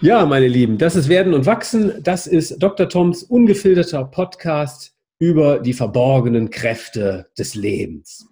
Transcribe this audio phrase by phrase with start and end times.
[0.00, 2.00] Ja, meine Lieben, das ist Werden und Wachsen.
[2.04, 2.88] Das ist Dr.
[2.88, 8.28] Toms ungefilterter Podcast über die verborgenen Kräfte des Lebens.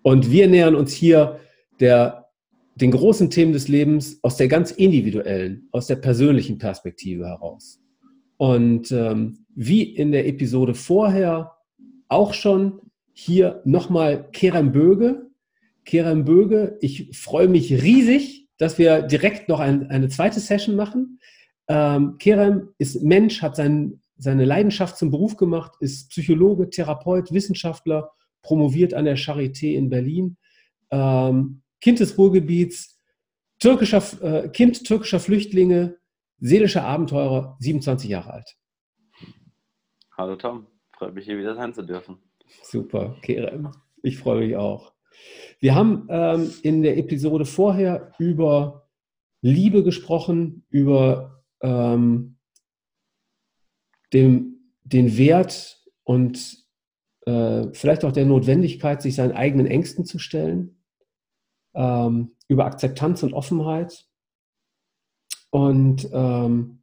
[0.00, 1.38] Und wir nähern uns hier
[1.80, 2.30] der,
[2.76, 7.78] den großen Themen des Lebens aus der ganz individuellen, aus der persönlichen Perspektive heraus.
[8.38, 11.52] Und ähm, wie in der Episode vorher
[12.08, 12.80] auch schon,
[13.12, 15.26] hier nochmal Kerem Böge.
[15.84, 21.20] Kerem Böge, ich freue mich riesig, dass wir direkt noch ein, eine zweite Session machen.
[21.68, 28.12] Ähm, Kerem ist Mensch, hat sein, seine Leidenschaft zum Beruf gemacht, ist Psychologe, Therapeut, Wissenschaftler,
[28.42, 30.36] promoviert an der Charité in Berlin,
[30.90, 33.00] ähm, Kind des Ruhrgebiets,
[33.58, 35.98] türkischer, äh, Kind türkischer Flüchtlinge,
[36.38, 38.56] seelischer Abenteurer, 27 Jahre alt.
[40.16, 42.18] Hallo Tom, freut mich hier wieder sein zu dürfen.
[42.62, 43.72] Super, Kerem.
[44.02, 44.95] Ich freue mich auch.
[45.60, 48.88] Wir haben ähm, in der Episode vorher über
[49.42, 52.36] Liebe gesprochen, über ähm,
[54.12, 56.64] den, den Wert und
[57.26, 60.82] äh, vielleicht auch der Notwendigkeit, sich seinen eigenen Ängsten zu stellen,
[61.74, 64.06] ähm, über Akzeptanz und Offenheit.
[65.50, 66.82] Und ähm,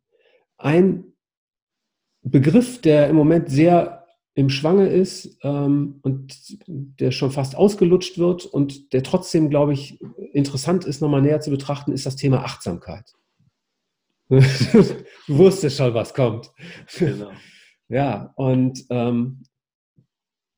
[0.57, 1.13] ein
[2.21, 4.02] Begriff, der im Moment sehr
[4.35, 10.01] im Schwange ist ähm, und der schon fast ausgelutscht wird und der trotzdem, glaube ich,
[10.31, 13.13] interessant ist, nochmal näher zu betrachten, ist das Thema Achtsamkeit.
[14.29, 14.37] du
[15.27, 16.51] wusstest schon, was kommt.
[16.97, 17.31] Genau.
[17.89, 19.43] Ja, und ähm,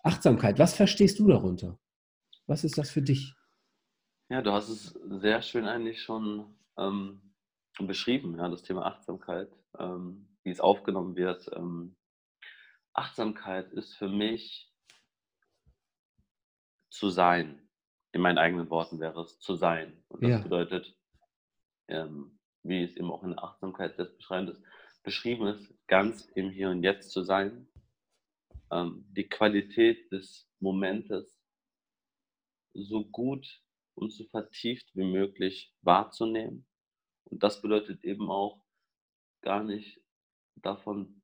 [0.04, 1.80] Achtsamkeit, was verstehst du darunter?
[2.46, 3.34] Was ist das für dich?
[4.30, 7.34] Ja, du hast es sehr schön eigentlich schon ähm,
[7.80, 11.96] beschrieben, ja, das Thema Achtsamkeit, ähm, wie es aufgenommen wird, ähm,
[12.96, 14.72] Achtsamkeit ist für mich
[16.90, 17.70] zu sein.
[18.14, 20.04] In meinen eigenen Worten wäre es zu sein.
[20.08, 20.40] Und das ja.
[20.40, 20.98] bedeutet,
[21.90, 24.18] ähm, wie es eben auch in der Achtsamkeit das
[25.04, 27.68] beschrieben ist, ganz im Hier und Jetzt zu sein,
[28.72, 31.40] ähm, die Qualität des Momentes
[32.74, 33.62] so gut
[33.94, 36.66] und so vertieft wie möglich wahrzunehmen.
[37.26, 38.64] Und das bedeutet eben auch
[39.42, 40.02] gar nicht
[40.56, 41.15] davon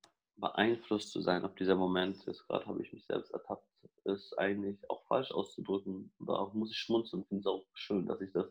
[0.41, 3.63] beeinflusst zu sein, ob dieser Moment ist, gerade habe ich mich selbst ertappt,
[4.03, 6.11] ist eigentlich auch falsch auszudrücken.
[6.19, 8.47] Da muss ich schmunzeln und finde es auch schön, dass ich das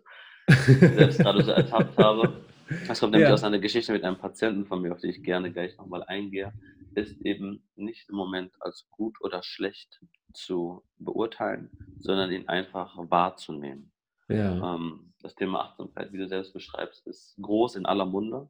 [0.66, 2.44] selbst gerade so ertappt habe.
[2.86, 3.34] Das kommt nämlich ja.
[3.34, 6.52] aus einer Geschichte mit einem Patienten von mir, auf die ich gerne gleich nochmal eingehe,
[6.94, 10.00] ist eben nicht im Moment als gut oder schlecht
[10.32, 13.92] zu beurteilen, sondern ihn einfach wahrzunehmen.
[14.28, 14.74] Ja.
[14.74, 18.48] Ähm, das Thema Achtsamkeit, wie du selbst beschreibst, ist groß in aller Munde.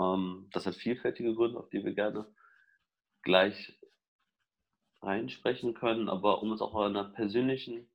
[0.00, 2.26] Ähm, das hat vielfältige Gründe, auf die wir gerne
[3.26, 3.76] gleich
[5.02, 7.90] reinsprechen können, aber um es auch auf einer persönlichen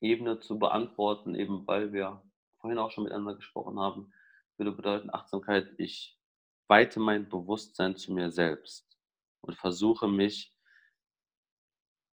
[0.00, 2.20] Ebene zu beantworten, eben weil wir
[2.58, 4.12] vorhin auch schon miteinander gesprochen haben,
[4.56, 6.18] würde bedeuten Achtsamkeit, ich
[6.66, 8.98] weite mein Bewusstsein zu mir selbst
[9.40, 10.52] und versuche mich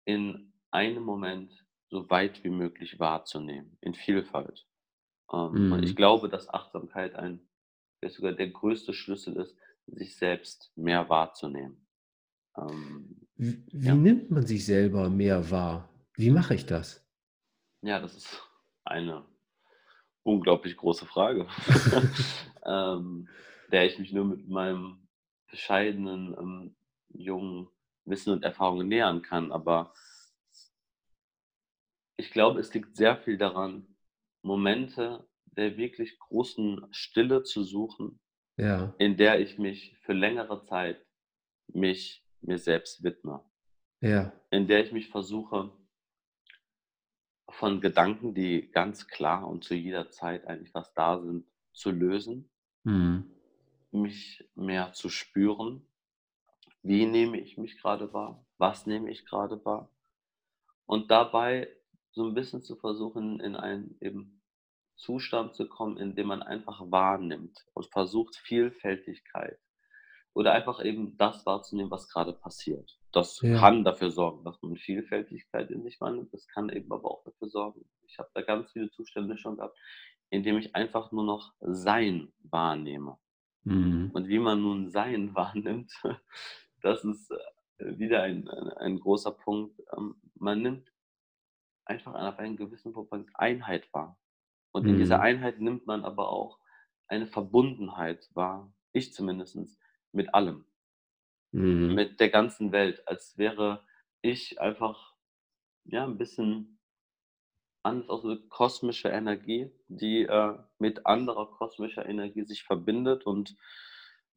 [0.03, 4.67] in einem Moment so weit wie möglich wahrzunehmen, in Vielfalt.
[5.31, 5.71] Ähm, mhm.
[5.71, 7.47] Und ich glaube, dass Achtsamkeit ein,
[8.05, 9.55] sogar der größte Schlüssel ist,
[9.87, 11.88] sich selbst mehr wahrzunehmen.
[12.59, 13.95] Ähm, wie, wie ja.
[13.95, 15.89] nimmt man sich selber mehr wahr?
[16.15, 17.05] Wie mache ich das?
[17.81, 18.41] Ja, das ist
[18.83, 19.25] eine
[20.23, 21.47] unglaublich große Frage,
[22.65, 23.29] ähm,
[23.71, 25.07] der ich mich nur mit meinem
[25.49, 26.75] bescheidenen ähm,
[27.09, 27.69] jungen
[28.05, 29.51] Wissen und Erfahrungen nähern kann.
[29.51, 29.93] Aber
[32.17, 33.95] ich glaube, es liegt sehr viel daran,
[34.41, 38.19] Momente der wirklich großen Stille zu suchen,
[38.57, 38.93] ja.
[38.97, 41.05] in der ich mich für längere Zeit
[41.67, 43.43] mich mir selbst widme.
[44.01, 44.31] Ja.
[44.51, 45.71] In der ich mich versuche,
[47.51, 52.49] von Gedanken, die ganz klar und zu jeder Zeit eigentlich was da sind, zu lösen,
[52.83, 53.31] mhm.
[53.91, 55.85] mich mehr zu spüren.
[56.81, 58.45] Wie nehme ich mich gerade wahr?
[58.57, 59.89] Was nehme ich gerade wahr?
[60.85, 61.67] Und dabei
[62.11, 64.41] so ein bisschen zu versuchen, in einen eben
[64.95, 69.59] Zustand zu kommen, in dem man einfach wahrnimmt und versucht, Vielfältigkeit
[70.39, 72.97] oder einfach eben das wahrzunehmen, was gerade passiert.
[73.11, 73.59] Das ja.
[73.59, 76.33] kann dafür sorgen, dass man Vielfältigkeit in sich wandelt.
[76.33, 77.83] Das kann eben aber auch dafür sorgen.
[78.07, 79.77] Ich habe da ganz viele Zustände schon gehabt,
[80.29, 83.17] in dem ich einfach nur noch Sein wahrnehme.
[83.65, 84.11] Mhm.
[84.13, 85.91] Und wie man nun Sein wahrnimmt,
[86.81, 87.29] das ist
[87.77, 89.77] äh, wieder ein, ein, ein großer Punkt.
[89.97, 90.89] Ähm, man nimmt
[91.83, 94.17] einfach auf einen gewissen Punkt Einheit wahr.
[94.71, 95.23] Und in dieser mhm.
[95.23, 96.59] Einheit nimmt man aber auch
[97.07, 98.71] eine Verbundenheit wahr.
[98.93, 99.57] Ich zumindest
[100.11, 100.65] mit allem,
[101.51, 101.93] mhm.
[101.93, 103.83] mit der ganzen Welt, als wäre
[104.21, 105.13] ich einfach
[105.85, 106.79] ja ein bisschen
[107.83, 113.55] anders aus, eine kosmische Energie, die äh, mit anderer kosmischer Energie sich verbindet und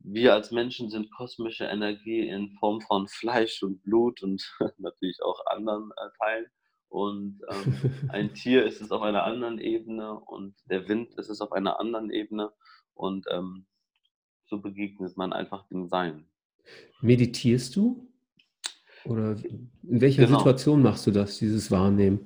[0.05, 4.43] wir als Menschen sind kosmische Energie in Form von Fleisch und Blut und
[4.79, 6.47] natürlich auch anderen äh, Teilen.
[6.89, 11.41] Und ähm, ein Tier ist es auf einer anderen Ebene und der Wind ist es
[11.41, 12.53] auf einer anderen Ebene.
[12.95, 13.67] Und ähm,
[14.53, 16.27] so begegnet man einfach dem Sein.
[17.01, 18.07] Meditierst du?
[19.07, 20.39] Oder in welcher genau.
[20.39, 22.21] Situation machst du das, dieses Wahrnehmen?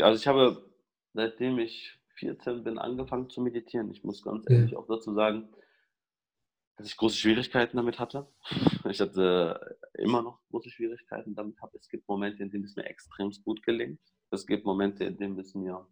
[0.00, 0.68] Also ich habe,
[1.14, 3.92] seitdem ich 14 bin, angefangen zu meditieren.
[3.92, 4.78] Ich muss ganz ehrlich ja.
[4.78, 5.48] auch dazu sagen,
[6.76, 8.26] dass ich große Schwierigkeiten damit hatte.
[8.90, 11.56] Ich hatte immer noch große Schwierigkeiten damit.
[11.74, 14.00] Es gibt Momente, in denen es mir extrem gut gelingt.
[14.32, 15.86] Es gibt Momente, in denen es mir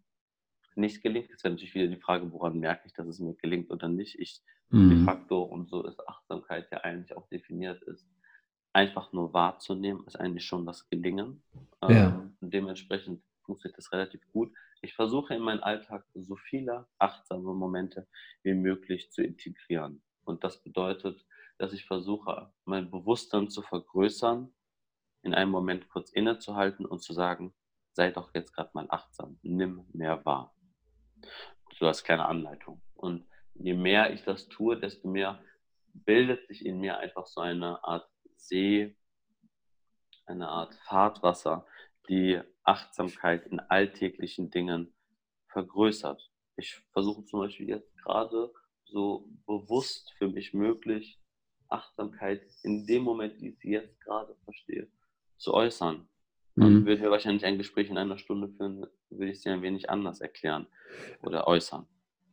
[0.79, 1.29] nicht gelingt.
[1.29, 4.17] Jetzt wäre natürlich wieder die Frage, woran merke ich, dass es mir gelingt oder nicht.
[4.19, 4.89] Ich mhm.
[4.89, 8.07] de facto, und so ist Achtsamkeit ja eigentlich auch definiert, ist
[8.73, 11.43] einfach nur wahrzunehmen, ist eigentlich schon das Gelingen.
[11.83, 12.07] Ja.
[12.07, 14.51] Ähm, dementsprechend funktioniert das relativ gut.
[14.81, 18.07] Ich versuche in meinen Alltag so viele achtsame Momente
[18.43, 20.01] wie möglich zu integrieren.
[20.23, 21.25] Und das bedeutet,
[21.57, 24.53] dass ich versuche, mein Bewusstsein zu vergrößern,
[25.23, 27.53] in einem Moment kurz innezuhalten und zu sagen,
[27.93, 30.55] sei doch jetzt gerade mal achtsam, nimm mehr wahr.
[31.77, 32.81] So als kleine Anleitung.
[32.95, 35.43] Und je mehr ich das tue, desto mehr
[35.93, 38.95] bildet sich in mir einfach so eine Art See,
[40.25, 41.65] eine Art Fahrtwasser,
[42.07, 44.93] die Achtsamkeit in alltäglichen Dingen
[45.47, 46.31] vergrößert.
[46.55, 48.51] Ich versuche zum Beispiel jetzt gerade
[48.85, 51.19] so bewusst für mich möglich,
[51.67, 54.91] Achtsamkeit in dem Moment, wie ich sie jetzt gerade verstehe,
[55.37, 56.07] zu äußern.
[56.59, 56.85] Mhm.
[56.85, 60.21] Würden wir wahrscheinlich ein Gespräch in einer Stunde führen, würde ich sie ein wenig anders
[60.21, 60.67] erklären
[61.21, 61.85] oder äußern.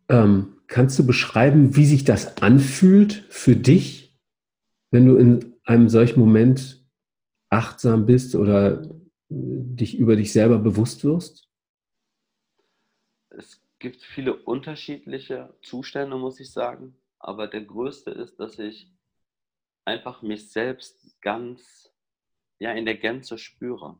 [0.08, 4.16] Ähm, kannst du beschreiben, wie sich das anfühlt für dich,
[4.90, 6.84] wenn du in einem solchen Moment
[7.50, 8.88] achtsam bist oder
[9.28, 11.48] dich über dich selber bewusst wirst?
[13.30, 16.96] Es gibt viele unterschiedliche Zustände, muss ich sagen.
[17.18, 18.92] Aber der größte ist, dass ich
[19.84, 21.92] einfach mich selbst ganz,
[22.58, 23.98] ja, in der Gänze spüre.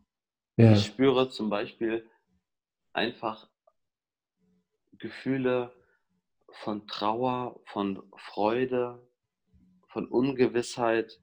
[0.56, 0.72] Ja.
[0.72, 2.08] Ich spüre zum Beispiel
[2.92, 3.48] einfach
[4.98, 5.72] Gefühle
[6.50, 9.06] von Trauer, von Freude,
[9.88, 11.20] von Ungewissheit,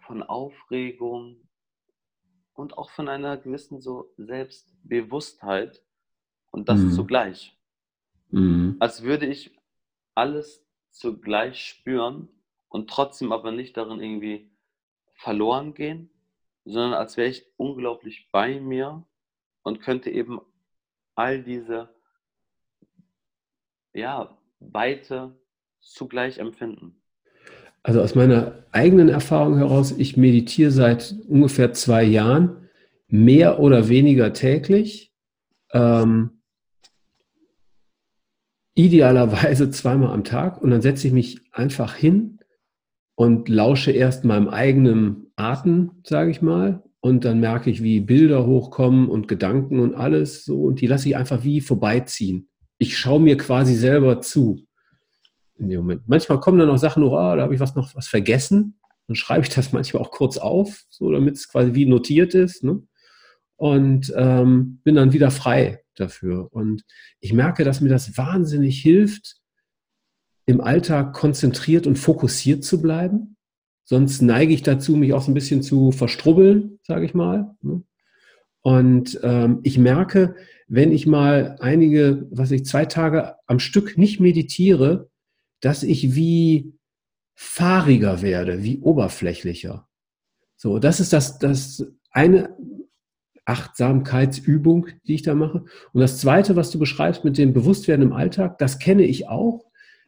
[0.00, 1.48] von Aufregung
[2.52, 5.82] und auch von einer gewissen so Selbstbewusstheit
[6.50, 6.92] und das mhm.
[6.92, 7.58] zugleich.
[8.28, 8.76] Mhm.
[8.78, 9.58] Als würde ich
[10.14, 12.28] alles zugleich spüren
[12.68, 14.50] und trotzdem aber nicht darin irgendwie
[15.14, 16.10] verloren gehen,
[16.66, 19.04] sondern als wäre ich unglaublich bei mir
[19.62, 20.40] und könnte eben
[21.14, 21.88] all diese
[23.94, 25.34] ja, Weite
[25.80, 27.00] zugleich empfinden.
[27.82, 32.68] Also aus meiner eigenen Erfahrung heraus, ich meditiere seit ungefähr zwei Jahren,
[33.06, 35.14] mehr oder weniger täglich.
[35.72, 36.42] Ähm,
[38.74, 42.35] idealerweise zweimal am Tag und dann setze ich mich einfach hin
[43.16, 48.46] und lausche erst meinem eigenen Atem, sage ich mal, und dann merke ich, wie Bilder
[48.46, 52.48] hochkommen und Gedanken und alles so und die lasse ich einfach wie vorbeiziehen.
[52.78, 54.66] Ich schaue mir quasi selber zu
[55.58, 56.02] in dem Moment.
[56.06, 58.78] Manchmal kommen dann auch Sachen, oh, da habe ich was noch was vergessen.
[59.06, 62.64] Dann schreibe ich das manchmal auch kurz auf, so damit es quasi wie notiert ist.
[62.64, 62.82] Ne?
[63.56, 66.52] Und ähm, bin dann wieder frei dafür.
[66.52, 66.84] Und
[67.20, 69.35] ich merke, dass mir das wahnsinnig hilft,
[70.46, 73.36] im Alltag konzentriert und fokussiert zu bleiben.
[73.84, 77.54] Sonst neige ich dazu, mich auch so ein bisschen zu verstrubbeln, sage ich mal.
[77.62, 77.82] Ne?
[78.62, 80.34] Und ähm, ich merke,
[80.66, 85.08] wenn ich mal einige, was ich zwei Tage am Stück nicht meditiere,
[85.60, 86.74] dass ich wie
[87.34, 89.88] fahriger werde, wie oberflächlicher.
[90.56, 92.56] So, das ist das, das eine
[93.44, 95.64] Achtsamkeitsübung, die ich da mache.
[95.92, 99.64] Und das zweite, was du beschreibst mit dem Bewusstwerden im Alltag, das kenne ich auch.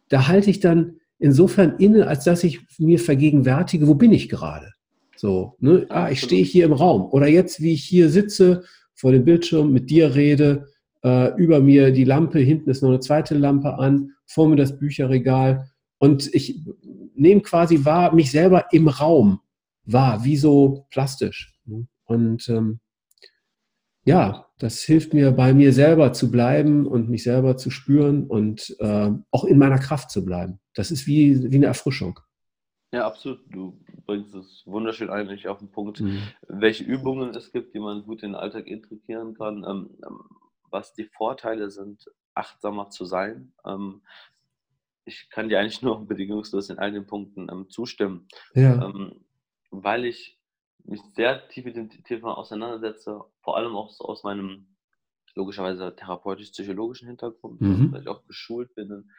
[0.09, 4.73] Da halte ich dann insofern inne, als dass ich mir vergegenwärtige, wo bin ich gerade?
[5.17, 5.87] So, ne?
[5.89, 7.07] ah, ich stehe hier im Raum.
[7.11, 10.69] Oder jetzt, wie ich hier sitze, vor dem Bildschirm, mit dir rede,
[11.05, 14.79] äh, über mir die Lampe, hinten ist noch eine zweite Lampe an, vor mir das
[14.79, 15.71] Bücherregal.
[15.99, 16.61] Und ich
[17.15, 19.41] nehme quasi wahr, mich selber im Raum
[19.85, 21.55] wahr, wie so plastisch.
[21.65, 21.87] Ne?
[22.05, 22.79] Und ähm,
[24.09, 28.75] ja, das hilft mir, bei mir selber zu bleiben und mich selber zu spüren und
[28.81, 30.61] äh, auch in meiner Kraft zu bleiben.
[30.75, 32.19] Das ist wie, wie eine Erfrischung.
[32.91, 33.41] Ja, absolut.
[33.51, 36.23] Du bringst es wunderschön eigentlich auf den Punkt, mhm.
[36.49, 39.65] welche Übungen es gibt, die man gut in den Alltag integrieren kann.
[39.69, 40.19] Ähm, ähm
[40.71, 43.55] was die Vorteile sind, achtsamer zu sein.
[43.65, 44.03] Ähm,
[45.07, 48.85] ich kann dir eigentlich nur bedingungslos in all den Punkten ähm, zustimmen, ja.
[48.85, 49.25] ähm,
[49.71, 50.38] weil ich
[50.89, 54.67] mich sehr tief mit dem Thema auseinandersetze, vor allem auch so aus meinem
[55.35, 57.93] logischerweise therapeutisch-psychologischen Hintergrund, mhm.
[57.93, 59.11] weil ich auch geschult bin in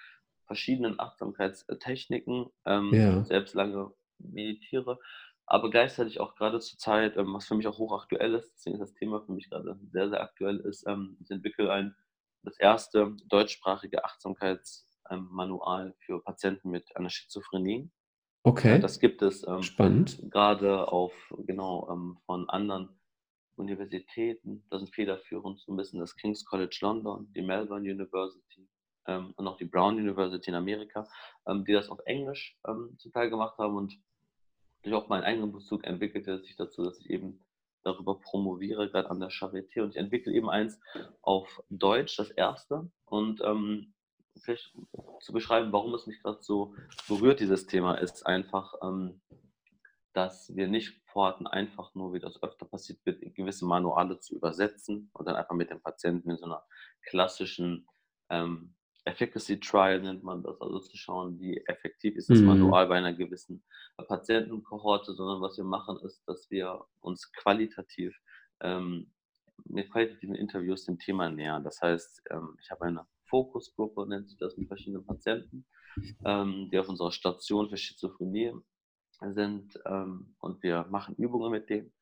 [0.46, 3.24] verschiedenen Achtsamkeitstechniken, ähm, ja.
[3.24, 5.00] selbst lange meditiere,
[5.46, 8.82] aber gleichzeitig auch gerade zur Zeit, ähm, was für mich auch hochaktuell ist, deswegen ist
[8.82, 11.96] das Thema für mich gerade sehr, sehr aktuell ist, ähm, ich entwickle ein,
[12.44, 17.90] das erste deutschsprachige Achtsamkeitsmanual für Patienten mit einer Schizophrenie.
[18.44, 18.74] Okay.
[18.74, 20.22] Ja, das gibt es ähm, Spannend.
[20.32, 21.14] gerade auf,
[21.46, 22.90] genau, ähm, von anderen
[23.56, 24.66] Universitäten.
[24.70, 28.70] Da sind federführend so ein bisschen das King's College London, die Melbourne University
[29.08, 31.08] ähm, und auch die Brown University in Amerika,
[31.48, 33.94] ähm, die das auf Englisch ähm, zum Teil gemacht haben und
[34.84, 37.46] durch auch meinen eigenen Bezug entwickelte es sich dazu, dass ich eben
[37.84, 40.80] darüber promoviere, gerade an der Charité und ich entwickle eben eins
[41.22, 43.94] auf Deutsch, das erste und ähm,
[44.40, 44.74] vielleicht
[45.22, 46.76] zu beschreiben, warum es mich gerade so
[47.08, 49.22] berührt, dieses Thema, ist einfach, ähm,
[50.14, 55.10] dass wir nicht vorhatten, einfach nur, wie das öfter passiert wird, gewisse Manuale zu übersetzen
[55.14, 56.64] und dann einfach mit dem Patienten in so einer
[57.04, 57.88] klassischen
[58.30, 62.48] ähm, Efficacy Trial nennt man das, also zu schauen, wie effektiv ist das mhm.
[62.48, 63.64] Manual bei einer gewissen
[63.98, 68.16] Patientenkohorte, sondern was wir machen, ist, dass wir uns qualitativ
[68.62, 69.12] ähm,
[69.66, 71.64] mit qualitativen Interviews dem Thema nähern.
[71.64, 75.66] Das heißt, ähm, ich habe eine Fokusgruppe, nennt sich das, mit verschiedenen Patienten,
[76.26, 78.54] ähm, die auf unserer Station für Schizophrenie
[79.32, 81.94] sind ähm, und wir machen Übungen mit denen,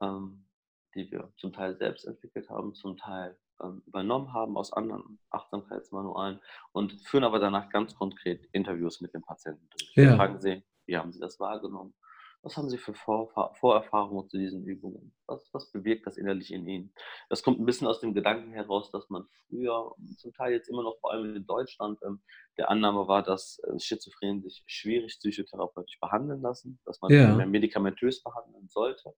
[0.00, 0.46] ähm,
[0.94, 6.40] die wir zum Teil selbst entwickelt haben, zum Teil ähm, übernommen haben aus anderen Achtsamkeitsmanualen
[6.72, 9.92] und führen aber danach ganz konkret Interviews mit den Patienten durch.
[9.94, 10.02] Ja.
[10.10, 11.94] Wir fragen sie, wie haben sie das wahrgenommen?
[12.42, 15.14] Was haben Sie für Vor Vorerfahrungen zu diesen Übungen?
[15.26, 16.94] Was, was bewirkt das innerlich in Ihnen?
[17.28, 20.82] Das kommt ein bisschen aus dem Gedanken heraus, dass man früher, zum Teil jetzt immer
[20.82, 22.22] noch vor allem in Deutschland, ähm,
[22.56, 27.46] der Annahme war, dass äh, Schizophrenen sich schwierig psychotherapeutisch behandeln lassen, dass man ja.
[27.46, 29.14] medikamentös behandeln sollte.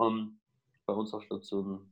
[0.00, 0.38] Ähm,
[0.86, 1.90] bei uns auf Stationen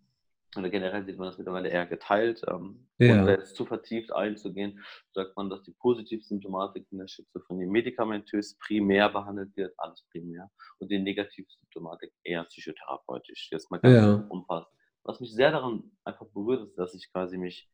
[0.56, 2.42] oder generell sieht man das mittlerweile eher geteilt.
[2.48, 3.20] Ähm, ja.
[3.20, 9.10] Und jetzt zu vertieft einzugehen, sagt man, dass die Positivsymptomatik in der Schizophrenie medikamentös primär
[9.10, 13.50] behandelt wird, alles primär, und die Negativsymptomatik eher psychotherapeutisch.
[13.50, 14.26] Jetzt mal ganz ja.
[14.28, 14.72] umfassend.
[15.04, 17.70] Was mich sehr daran einfach berührt, ist, dass ich quasi mich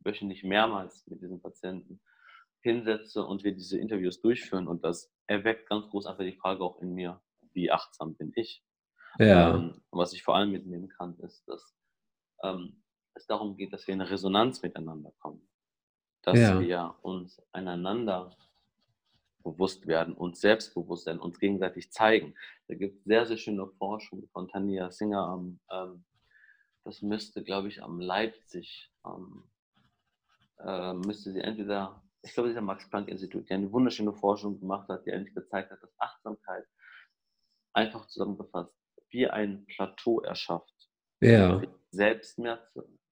[0.00, 2.00] wöchentlich mehrmals mit diesen Patienten
[2.62, 6.80] hinsetze und wir diese Interviews durchführen und das erweckt ganz groß einfach die Frage auch
[6.80, 7.22] in mir,
[7.52, 8.62] wie achtsam bin ich?
[9.18, 9.54] Ja.
[9.54, 11.74] Ähm, was ich vor allem mitnehmen kann, ist, dass
[12.42, 12.80] ähm,
[13.14, 15.46] es darum geht, dass wir in Resonanz miteinander kommen.
[16.22, 16.60] Dass ja.
[16.60, 18.36] wir uns einander
[19.42, 22.34] bewusst werden, uns selbstbewusst werden, uns gegenseitig zeigen.
[22.68, 26.04] Da gibt es sehr, sehr schöne Forschung von Tania Singer am, ähm,
[26.84, 29.44] das müsste, glaube ich, am Leipzig, ähm,
[30.58, 35.12] äh, müsste sie entweder, ich glaube, dieser Max-Planck-Institut, die eine wunderschöne Forschung gemacht hat, die
[35.12, 36.66] eigentlich gezeigt hat, dass Achtsamkeit
[37.72, 38.74] einfach zusammengefasst
[39.10, 40.90] wie ein Plateau erschafft.
[41.20, 42.66] Ja selbst mehr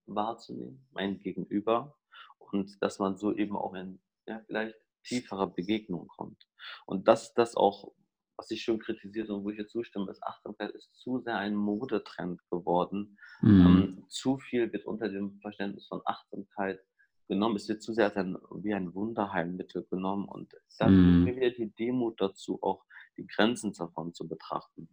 [0.07, 1.97] wahrzunehmen, mein Gegenüber,
[2.39, 6.47] und dass man so eben auch in ja, vielleicht tiefere Begegnungen kommt.
[6.87, 7.93] Und das ist das auch,
[8.37, 11.55] was ich schon kritisiert und wo ich jetzt zustimme, ist Achtsamkeit ist zu sehr ein
[11.55, 13.19] Modetrend geworden.
[13.41, 13.67] Mhm.
[13.67, 16.81] Ähm, zu viel wird unter dem Verständnis von Achtsamkeit
[17.27, 17.57] genommen.
[17.57, 21.25] Es wird zu sehr ein, wie ein Wunderheilmittel genommen und da mhm.
[21.25, 22.85] mir wieder die Demut dazu, auch
[23.17, 24.89] die Grenzen davon zu betrachten.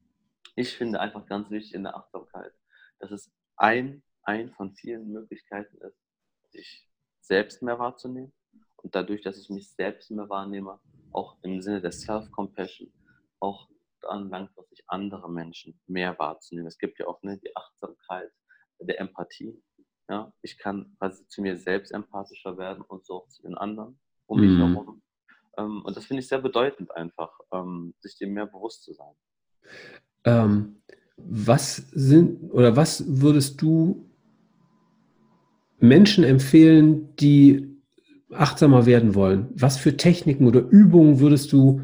[0.56, 2.54] Ich finde einfach ganz wichtig in der Achtsamkeit,
[3.00, 6.00] dass es ein, ein von vielen Möglichkeiten ist,
[6.52, 6.88] sich
[7.22, 8.34] selbst mehr wahrzunehmen
[8.78, 10.80] und dadurch, dass ich mich selbst mehr wahrnehme,
[11.12, 12.92] auch im Sinne der Self-Compassion,
[13.40, 13.70] auch
[14.02, 16.68] dann langfristig andere Menschen mehr wahrzunehmen.
[16.68, 18.32] Es gibt ja auch ne, die Achtsamkeit
[18.80, 19.62] der Empathie.
[20.08, 20.32] Ja?
[20.42, 24.40] Ich kann quasi zu mir selbst empathischer werden und so auch zu den anderen um
[24.40, 24.58] mich mhm.
[24.58, 25.02] herum.
[25.58, 29.14] Ähm, und das finde ich sehr bedeutend einfach, ähm, sich dem mehr bewusst zu sein.
[30.26, 30.82] Ähm,
[31.18, 34.10] was sind oder was würdest du
[35.80, 37.76] Menschen empfehlen, die
[38.32, 39.50] achtsamer werden wollen?
[39.56, 41.82] Was für Techniken oder Übungen würdest du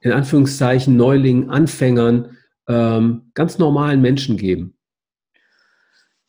[0.00, 2.36] in Anführungszeichen Neulingen, Anfängern,
[2.68, 4.76] ähm, ganz normalen Menschen geben?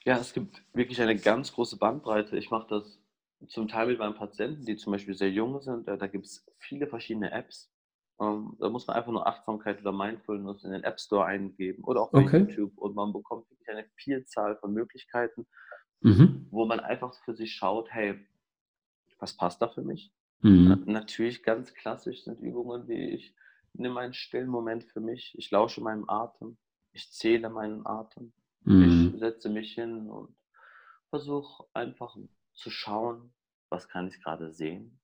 [0.04, 2.38] Ja, es gibt wirklich eine ganz große Bandbreite.
[2.38, 3.00] Ich mache das
[3.48, 5.88] zum Teil mit meinen Patienten, die zum Beispiel sehr jung sind.
[5.88, 7.72] Da gibt es viele verschiedene Apps,
[8.20, 12.02] ähm, da muss man einfach nur Achtsamkeit oder Mindfulness in den App Store eingeben oder
[12.02, 12.40] auch bei okay.
[12.40, 15.46] YouTube und man bekommt wirklich eine Vielzahl von Möglichkeiten,
[16.02, 16.48] mhm.
[16.50, 18.26] wo man einfach für sich schaut, hey,
[19.20, 20.14] was passt da für mich?
[20.42, 20.84] Mhm.
[20.86, 23.36] Natürlich ganz klassisch sind Übungen wie ich
[23.78, 26.58] nehme einen stillen Moment für mich, ich lausche meinem Atem,
[26.92, 29.12] ich zähle meinen Atem, mhm.
[29.14, 30.36] ich setze mich hin und
[31.10, 32.16] versuche einfach
[32.54, 33.34] zu schauen,
[33.70, 35.00] was kann ich gerade sehen,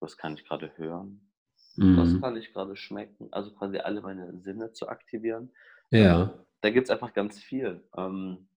[0.00, 1.30] was kann ich gerade hören,
[1.78, 1.96] Mhm.
[1.96, 3.28] Was kann ich gerade schmecken?
[3.32, 5.52] Also quasi alle meine Sinne zu aktivieren.
[5.90, 6.44] Ja.
[6.60, 7.86] Da gibt es einfach ganz viel.
[7.96, 8.48] Ähm,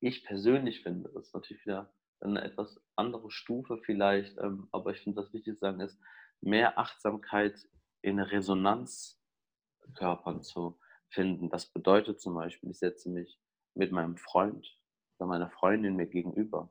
[0.00, 5.00] ich persönlich finde, das ist natürlich wieder eine etwas andere Stufe vielleicht, ähm, aber ich
[5.00, 5.98] finde, das wichtig zu sagen ist,
[6.40, 7.68] mehr Achtsamkeit
[8.02, 10.78] in Resonanzkörpern zu
[11.08, 11.48] finden.
[11.50, 13.38] Das bedeutet zum Beispiel, ich setze mich
[13.74, 14.76] mit meinem Freund
[15.18, 16.70] oder meiner Freundin mir gegenüber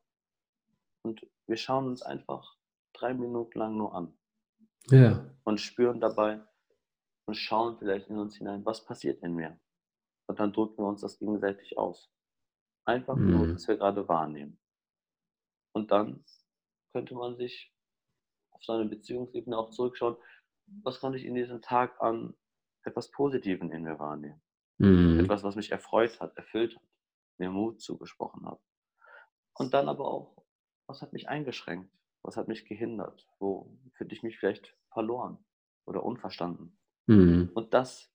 [1.04, 2.58] und wir schauen uns einfach
[2.94, 4.18] drei Minuten lang nur an.
[4.90, 5.26] Ja.
[5.44, 6.42] Und spüren dabei
[7.28, 9.60] und schauen vielleicht in uns hinein, was passiert in mir.
[10.28, 12.12] Und dann drücken wir uns das gegenseitig aus.
[12.86, 13.32] Einfach mhm.
[13.32, 14.60] nur, was wir gerade wahrnehmen.
[15.74, 16.24] Und dann
[16.94, 17.74] könnte man sich
[18.52, 20.18] auf seine Beziehungsebene auch zurückschauen,
[20.84, 22.36] was konnte ich in diesem Tag an
[22.84, 24.42] etwas Positiven in mir wahrnehmen.
[24.78, 25.20] Mhm.
[25.20, 26.84] Etwas, was mich erfreut hat, erfüllt hat,
[27.38, 28.60] mir Mut zugesprochen hat.
[29.54, 30.46] Und dann aber auch,
[30.88, 31.92] was hat mich eingeschränkt,
[32.26, 35.38] was hat mich gehindert, wo fühlte ich mich vielleicht verloren
[35.86, 36.78] oder unverstanden.
[37.08, 37.52] Mhm.
[37.54, 38.12] Und das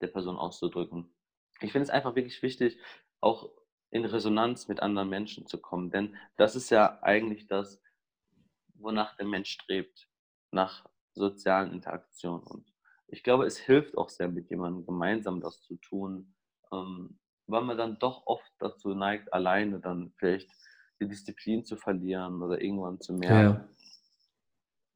[0.00, 1.14] der Person auszudrücken.
[1.60, 2.78] Ich finde es einfach wirklich wichtig,
[3.20, 3.50] auch
[3.90, 7.80] in Resonanz mit anderen Menschen zu kommen, denn das ist ja eigentlich das,
[8.74, 10.08] wonach der Mensch strebt,
[10.50, 10.84] nach
[11.14, 12.44] sozialen Interaktionen.
[12.44, 12.72] Und
[13.06, 16.34] ich glaube, es hilft auch sehr, mit jemandem gemeinsam das zu tun,
[16.72, 20.50] ähm, weil man dann doch oft dazu neigt, alleine dann vielleicht
[21.00, 23.68] die Disziplin zu verlieren oder irgendwann zu merken, ja.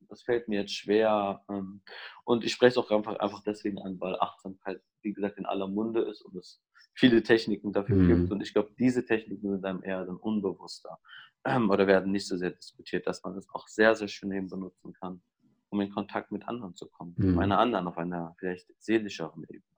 [0.08, 1.44] das fällt mir jetzt schwer.
[1.48, 1.82] Ähm,
[2.24, 5.68] und ich spreche es auch einfach, einfach deswegen an, weil Achtsamkeit, wie gesagt, in aller
[5.68, 6.62] Munde ist und es
[6.94, 8.08] viele Techniken dafür mhm.
[8.08, 8.32] gibt.
[8.32, 10.98] Und ich glaube, diese Techniken sind einem eher dann unbewusster
[11.44, 14.48] ähm, oder werden nicht so sehr diskutiert, dass man es auch sehr, sehr schön eben
[14.48, 15.22] benutzen kann,
[15.68, 17.14] um in Kontakt mit anderen zu kommen.
[17.16, 17.38] Mhm.
[17.38, 19.77] Einer anderen auf einer vielleicht seelischeren Ebene.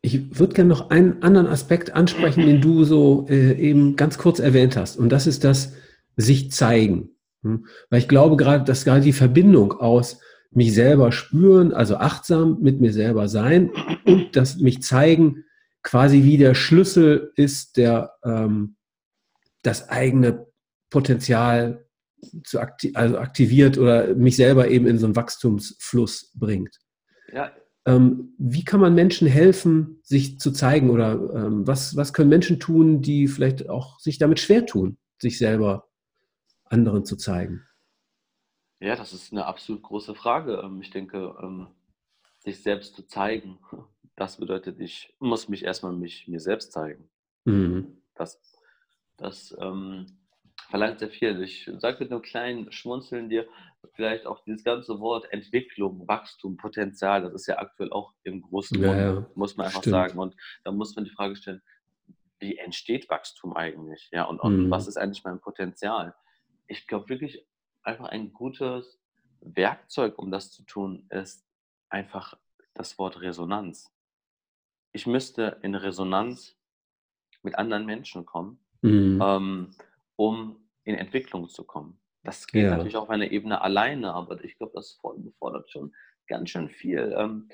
[0.00, 4.38] Ich würde gerne noch einen anderen Aspekt ansprechen, den du so äh, eben ganz kurz
[4.38, 4.96] erwähnt hast.
[4.96, 5.72] Und das ist das
[6.16, 7.10] sich zeigen.
[7.42, 7.66] Hm?
[7.90, 12.80] Weil ich glaube gerade, dass gerade die Verbindung aus mich selber spüren, also achtsam mit
[12.80, 13.70] mir selber sein
[14.04, 15.44] und das mich zeigen,
[15.82, 18.76] quasi wie der Schlüssel ist, der ähm,
[19.62, 20.46] das eigene
[20.90, 21.84] Potenzial
[22.44, 26.78] zu akti also aktiviert oder mich selber eben in so einen Wachstumsfluss bringt.
[27.32, 27.52] Ja.
[27.88, 32.60] Ähm, wie kann man Menschen helfen, sich zu zeigen oder ähm, was, was können Menschen
[32.60, 35.88] tun, die vielleicht auch sich damit schwer tun, sich selber
[36.66, 37.66] anderen zu zeigen?
[38.80, 40.60] Ja, das ist eine absolut große Frage.
[40.62, 41.68] Ähm, ich denke, ähm,
[42.40, 43.58] sich selbst zu zeigen,
[44.16, 47.08] das bedeutet, ich muss mich erstmal mich, mir selbst zeigen.
[47.46, 48.02] Mhm.
[48.14, 48.38] Das,
[49.16, 50.17] das ähm,
[50.68, 51.42] verlangt sehr viel.
[51.42, 53.48] Ich sage mit einem kleinen Schmunzeln dir
[53.94, 58.80] vielleicht auch dieses ganze Wort Entwicklung, Wachstum, Potenzial, das ist ja aktuell auch im großen
[58.80, 59.26] ja, ja.
[59.34, 59.92] muss man einfach Stimmt.
[59.92, 60.18] sagen.
[60.18, 61.62] Und da muss man die Frage stellen,
[62.40, 64.08] wie entsteht Wachstum eigentlich?
[64.12, 64.70] Ja, und, und mhm.
[64.70, 66.14] was ist eigentlich mein Potenzial?
[66.66, 67.44] Ich glaube wirklich,
[67.82, 69.00] einfach ein gutes
[69.40, 71.44] Werkzeug, um das zu tun, ist
[71.88, 72.34] einfach
[72.74, 73.92] das Wort Resonanz
[74.92, 76.56] ich müsste in Resonanz
[77.42, 79.20] mit anderen Menschen kommen, mhm.
[79.22, 79.70] ähm,
[80.18, 81.98] um in Entwicklung zu kommen.
[82.24, 82.70] Das geht ja.
[82.70, 84.98] natürlich auf einer Ebene alleine, aber ich glaube, das
[85.38, 85.94] fordert schon
[86.26, 87.48] ganz schön viel ähm,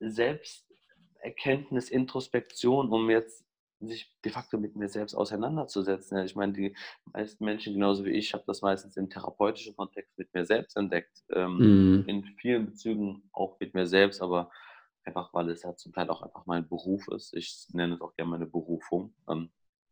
[0.00, 3.44] Selbsterkenntnis, Introspektion, um jetzt
[3.80, 6.18] sich de facto mit mir selbst auseinanderzusetzen.
[6.24, 6.76] Ich meine, die
[7.12, 11.24] meisten Menschen, genauso wie ich, habe das meistens im therapeutischen Kontext mit mir selbst entdeckt.
[11.30, 12.04] Ähm, mhm.
[12.06, 14.50] In vielen Bezügen auch mit mir selbst, aber
[15.04, 17.34] einfach weil es ja zum Teil auch einfach mein Beruf ist.
[17.34, 19.14] Ich nenne es auch gerne meine Berufung.
[19.28, 19.50] Ähm,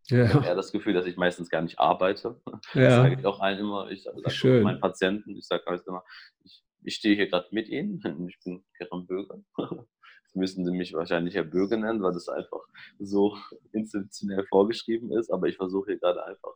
[0.09, 0.25] ja.
[0.25, 2.41] Ich habe eher das Gefühl, dass ich meistens gar nicht arbeite.
[2.75, 2.83] Ja.
[2.83, 3.91] Das sage ich auch allen immer.
[3.91, 6.05] Ich sage auch meinen Patienten, ich sage halt immer,
[6.45, 8.01] ich, ich stehe hier gerade mit Ihnen.
[8.29, 9.43] Ich bin Kerem Bürger.
[10.25, 12.62] Jetzt müssen Sie mich wahrscheinlich Herr Bürger nennen, weil das einfach
[12.99, 13.37] so
[13.73, 15.31] institutionell vorgeschrieben ist.
[15.31, 16.55] Aber ich versuche hier gerade einfach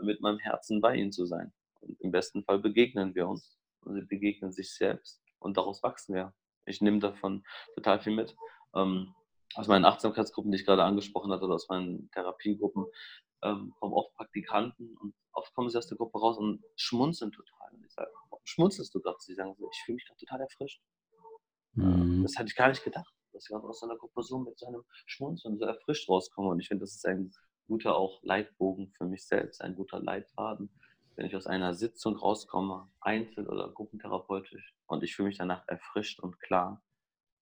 [0.00, 1.52] mit meinem Herzen bei Ihnen zu sein.
[1.80, 3.58] Und im besten Fall begegnen wir uns.
[3.82, 5.20] Und sie begegnen sich selbst.
[5.38, 6.32] Und daraus wachsen wir
[6.68, 8.36] ich nehme davon total viel mit.
[8.74, 9.14] Ähm,
[9.54, 12.86] aus meinen Achtsamkeitsgruppen, die ich gerade angesprochen hatte, oder aus meinen Therapiegruppen,
[13.42, 17.70] ähm, kommen oft Praktikanten und oft kommen sie aus der Gruppe raus und schmunzeln total.
[17.72, 19.16] Und ich sage, warum schmunzelst du gerade?
[19.20, 20.82] Sie sagen so, ich fühle mich gerade total erfrischt.
[21.72, 22.22] Mhm.
[22.22, 24.82] Das hatte ich gar nicht gedacht, dass ich aus einer Gruppe so mit so einem
[25.06, 26.48] Schmunzeln so erfrischt rauskomme.
[26.50, 27.32] Und ich finde, das ist ein
[27.68, 30.70] guter auch Leitbogen für mich selbst, ein guter Leitfaden,
[31.16, 36.20] wenn ich aus einer Sitzung rauskomme, einzeln oder gruppentherapeutisch, und ich fühle mich danach erfrischt
[36.20, 36.82] und klar,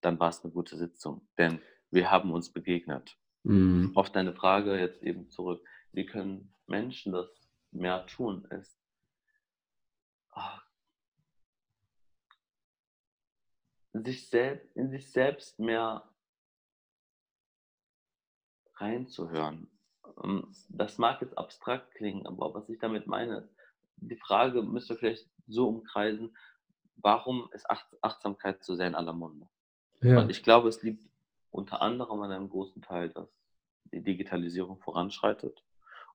[0.01, 1.29] dann war es eine gute Sitzung.
[1.39, 1.61] Denn
[1.97, 3.17] wir haben uns begegnet.
[3.43, 3.93] Mhm.
[3.97, 7.27] Auf deine Frage jetzt eben zurück, wie können Menschen das
[7.73, 8.79] mehr tun, ist,
[10.35, 10.59] oh,
[13.95, 16.09] sich selbst, in sich selbst mehr
[18.75, 19.71] reinzuhören.
[20.23, 23.49] Ähm, das mag jetzt abstrakt klingen, aber was ich damit meine,
[23.97, 26.37] die Frage müsst ihr vielleicht so umkreisen,
[26.97, 27.67] warum ist
[28.03, 29.49] Achtsamkeit so sehr in aller Munde?
[30.03, 30.29] Ja.
[30.29, 31.03] Ich glaube, es liegt
[31.57, 33.29] unter anderem an einem großen Teil, dass
[33.93, 35.65] die Digitalisierung voranschreitet.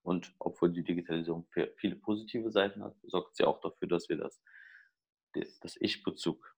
[0.04, 4.42] Und obwohl die Digitalisierung viele positive Seiten hat, sorgt sie auch dafür, dass wir das,
[5.34, 6.56] das Ich-Bezug,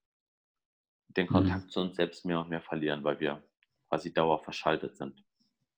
[1.08, 1.70] den Kontakt mhm.
[1.70, 3.44] zu uns selbst mehr und mehr verlieren, weil wir
[3.90, 5.24] quasi dauerverschaltet sind.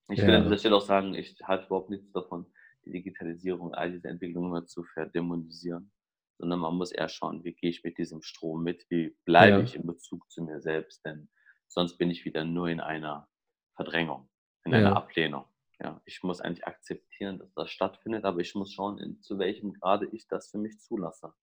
[0.09, 0.27] Ich ja.
[0.27, 2.45] will an dieser Stelle auch sagen, ich halte überhaupt nichts davon,
[2.85, 5.91] die Digitalisierung, all diese Entwicklungen immer zu verdämonisieren,
[6.37, 9.63] sondern man muss eher schauen, wie gehe ich mit diesem Strom mit, wie bleibe ja.
[9.63, 11.29] ich in Bezug zu mir selbst, denn
[11.67, 13.27] sonst bin ich wieder nur in einer
[13.75, 14.29] Verdrängung,
[14.63, 14.79] in ja.
[14.79, 15.45] einer Ablehnung.
[15.79, 19.73] Ja, ich muss eigentlich akzeptieren, dass das stattfindet, aber ich muss schauen, in, zu welchem
[19.73, 21.33] Grade ich das für mich zulasse.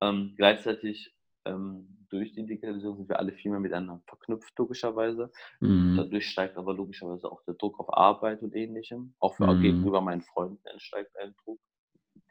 [0.00, 5.32] Ähm, gleichzeitig ähm, durch die Digitalisierung sind wir alle viel mehr miteinander verknüpft, logischerweise.
[5.60, 5.96] Mhm.
[5.96, 9.14] Dadurch steigt aber logischerweise auch der Druck auf Arbeit und ähnlichem.
[9.18, 9.62] Auch für, mhm.
[9.62, 11.60] gegenüber meinen Freunden entsteigt ein Druck.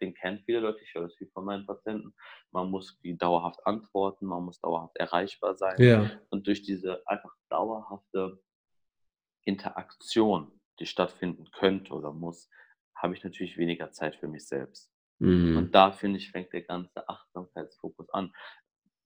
[0.02, 2.14] Den kennen viele Leute, ich höre das viel von meinen Patienten.
[2.52, 5.82] Man muss die dauerhaft antworten, man muss dauerhaft erreichbar sein.
[5.82, 6.12] Ja.
[6.30, 8.42] Und durch diese einfach dauerhafte
[9.44, 12.50] Interaktion die stattfinden könnte oder muss,
[12.96, 14.92] habe ich natürlich weniger Zeit für mich selbst.
[15.20, 15.58] Mhm.
[15.58, 18.34] Und da finde ich, fängt der ganze Achtsamkeitsfokus an,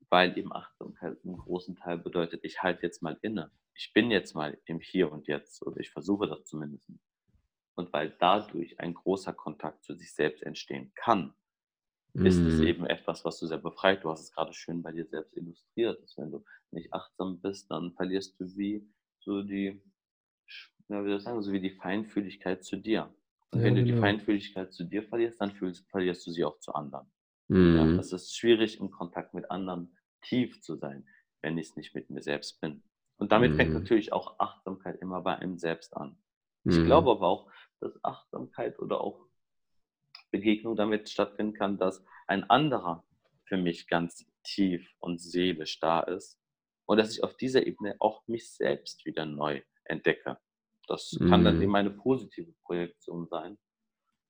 [0.10, 3.52] weil eben Achtsamkeit einen großen Teil bedeutet, ich halte jetzt mal inne.
[3.74, 6.90] Ich bin jetzt mal im Hier und Jetzt oder ich versuche das zumindest.
[7.76, 11.34] Und weil dadurch ein großer Kontakt zu sich selbst entstehen kann,
[12.14, 12.26] mhm.
[12.26, 12.68] ist es mhm.
[12.68, 14.04] eben etwas, was du sehr befreit.
[14.04, 17.70] Du hast es gerade schön bei dir selbst illustriert, dass wenn du nicht achtsam bist,
[17.70, 18.88] dann verlierst du wie
[19.20, 19.82] so die
[20.90, 23.14] ja, wie soll ich sagen, so wie die Feinfühligkeit zu dir.
[23.52, 23.96] Und ja, wenn du genau.
[23.96, 27.08] die Feinfühligkeit zu dir verlierst, dann fühlst, verlierst du sie auch zu anderen.
[27.48, 27.76] Mhm.
[27.76, 31.08] Ja, es ist schwierig, im Kontakt mit anderen tief zu sein,
[31.42, 32.84] wenn ich es nicht mit mir selbst bin.
[33.18, 33.56] Und damit mhm.
[33.56, 36.18] fängt natürlich auch Achtsamkeit immer bei einem selbst an.
[36.66, 36.86] Ich mhm.
[36.86, 37.52] glaube aber auch,
[37.86, 39.26] dass Achtsamkeit oder auch
[40.32, 43.06] Begegnung damit stattfinden kann, dass ein anderer
[43.46, 46.40] für mich ganz tief und seelisch da ist
[46.86, 50.38] und dass ich auf dieser Ebene auch mich selbst wieder neu entdecke.
[50.88, 51.64] Das kann dann mhm.
[51.64, 53.58] eben eine positive Projektion sein.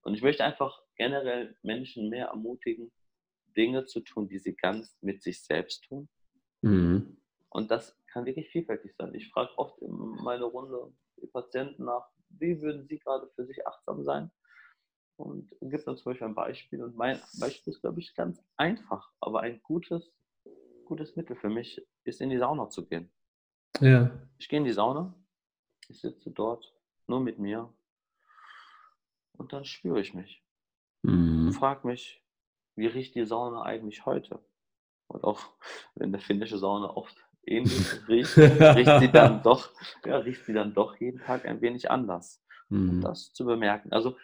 [0.03, 2.91] Und ich möchte einfach generell Menschen mehr ermutigen,
[3.57, 6.07] Dinge zu tun, die sie ganz mit sich selbst tun.
[6.61, 7.17] Mhm.
[7.49, 9.13] Und das kann wirklich vielfältig sein.
[9.15, 9.91] Ich frage oft in
[10.23, 12.07] meiner Runde die Patienten nach,
[12.39, 14.31] wie würden sie gerade für sich achtsam sein?
[15.17, 16.83] Und gibt dann zum Beispiel ein Beispiel.
[16.83, 20.13] Und mein Beispiel ist, glaube ich, ganz einfach, aber ein gutes,
[20.85, 23.09] gutes Mittel für mich ist, in die Sauna zu gehen.
[23.79, 24.11] Ja.
[24.37, 25.15] Ich gehe in die Sauna
[25.89, 26.73] ich sitze dort
[27.07, 27.73] nur mit mir
[29.33, 30.43] und dann spüre ich mich.
[31.03, 31.51] Mhm.
[31.51, 32.23] Frag mich,
[32.75, 34.43] wie riecht die Sauna eigentlich heute?
[35.07, 35.41] Und auch
[35.95, 39.71] wenn der finnische Sauna oft ähnlich riecht, riecht sie dann doch,
[40.05, 42.43] ja, riecht sie dann doch jeden Tag ein wenig anders.
[42.69, 42.89] Mhm.
[42.89, 43.91] Um das zu bemerken.
[43.93, 44.17] Also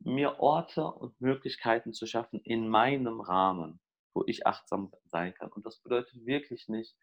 [0.00, 3.80] mir Orte und Möglichkeiten zu schaffen in meinem Rahmen,
[4.14, 5.52] wo ich achtsam sein kann.
[5.52, 6.96] Und das bedeutet wirklich nicht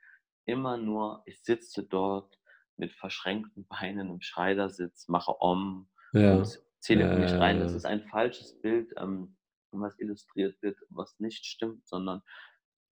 [0.46, 2.40] immer nur, ich sitze dort
[2.78, 6.44] mit verschränkten Beinen im Schreidersitz, mache Om ja.
[6.80, 7.60] zähle ja, mich rein.
[7.60, 9.38] Das ist ein falsches Bild, ähm,
[9.72, 12.22] was illustriert wird, was nicht stimmt, sondern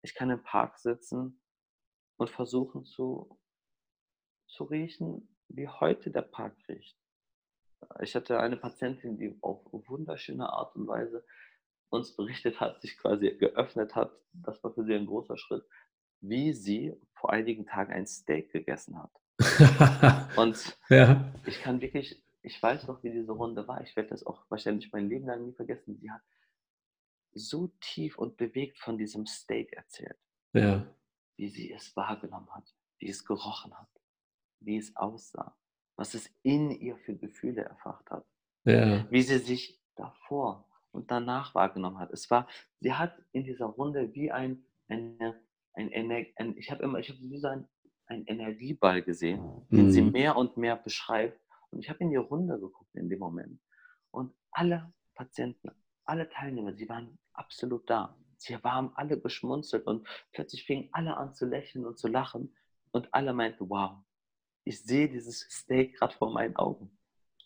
[0.02, 1.40] ich kann im Park sitzen
[2.16, 3.38] und versuchen zu,
[4.46, 6.96] zu riechen, wie heute der Park riecht.
[8.00, 11.24] Ich hatte eine Patientin, die auf wunderschöne Art und Weise
[11.90, 14.12] uns berichtet hat, sich quasi geöffnet hat.
[14.32, 15.64] Das war für sie ein großer Schritt,
[16.20, 19.10] wie sie vor einigen Tagen ein Steak gegessen hat.
[20.36, 21.32] und ja.
[21.46, 23.82] ich kann wirklich, ich weiß noch, wie diese Runde war.
[23.82, 25.96] Ich werde das auch wahrscheinlich mein Leben lang nie vergessen.
[25.96, 26.22] Sie hat
[27.32, 30.18] so tief und bewegt von diesem Steak erzählt.
[30.52, 30.86] Ja.
[31.36, 33.90] Wie sie es wahrgenommen hat, wie es gerochen hat,
[34.60, 35.56] wie es aussah,
[35.96, 38.26] was es in ihr für Gefühle erfacht hat.
[38.64, 39.10] Ja.
[39.10, 42.12] Wie sie sich davor und danach wahrgenommen hat.
[42.12, 42.48] Es war,
[42.80, 45.40] sie hat in dieser Runde wie ein, eine,
[45.74, 47.68] ein, ein, ein ich habe immer, ich habe wie so ein
[48.06, 49.90] einen Energieball gesehen, den mhm.
[49.90, 51.40] sie mehr und mehr beschreibt.
[51.70, 53.60] Und ich habe in die Runde geguckt in dem Moment.
[54.10, 55.70] Und alle Patienten,
[56.04, 58.16] alle Teilnehmer, sie waren absolut da.
[58.44, 62.54] Sie haben alle geschmunzelt und plötzlich fingen alle an zu lächeln und zu lachen.
[62.92, 63.98] Und alle meinten, wow,
[64.64, 66.96] ich sehe dieses Steak gerade vor meinen Augen.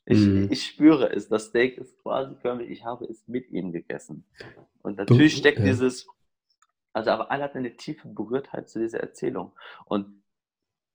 [0.04, 0.48] Ich, mhm.
[0.50, 1.28] ich, spüre es.
[1.28, 4.24] Das Steak ist quasi förmlich, ich habe es mit ihnen gegessen.
[4.82, 5.66] Und natürlich steckt ja.
[5.66, 6.08] dieses,
[6.92, 9.52] also aber alle hatten eine tiefe Berührtheit zu dieser Erzählung.
[9.84, 10.22] Und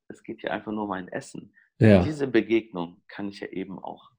[0.07, 1.53] es geht hier einfach nur um ein Essen.
[1.79, 2.03] Ja.
[2.03, 4.11] Diese Begegnung kann ich ja eben auch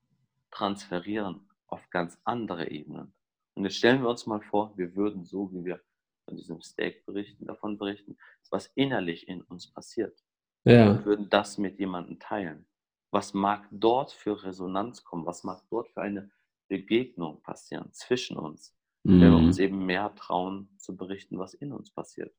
[0.50, 3.12] transferieren auf ganz andere Ebenen.
[3.54, 5.80] Und jetzt stellen wir uns mal vor, wir würden so, wie wir
[6.24, 8.16] von diesem Steak berichten, davon berichten,
[8.50, 10.22] was innerlich in uns passiert.
[10.64, 10.90] Ja.
[10.90, 12.66] Und würden das mit jemandem teilen.
[13.10, 15.26] Was mag dort für Resonanz kommen?
[15.26, 16.30] Was mag dort für eine
[16.68, 19.20] Begegnung passieren zwischen uns, mhm.
[19.20, 22.34] wenn wir uns eben mehr trauen zu berichten, was in uns passiert?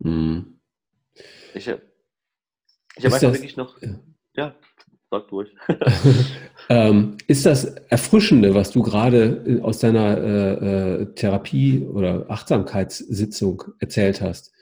[0.00, 0.60] Mhm.
[1.54, 1.68] Ich
[2.98, 4.00] ich habe einfach wirklich noch, ja.
[4.34, 4.54] ja.
[5.10, 5.54] sag durch.
[6.68, 10.52] ähm, ist das Erfrischende, was du gerade äh, aus deiner äh,
[11.02, 14.52] äh, Therapie oder Achtsamkeitssitzung erzählt hast,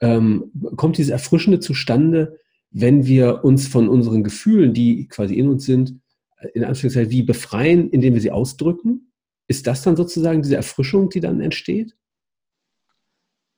[0.00, 2.38] ähm, kommt dieses Erfrischende zustande,
[2.70, 6.00] wenn wir uns von unseren Gefühlen, die quasi in uns sind,
[6.38, 9.12] äh, in Anführungszeichen wie befreien, indem wir sie ausdrücken?
[9.46, 11.94] Ist das dann sozusagen diese Erfrischung, die dann entsteht?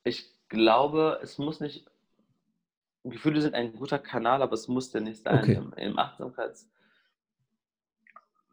[0.02, 1.86] Ich glaube, es muss nicht
[3.04, 5.38] Gefühle sind ein guter Kanal, aber es muss ja nicht sein.
[5.38, 5.54] Okay.
[5.56, 5.98] Im, Im,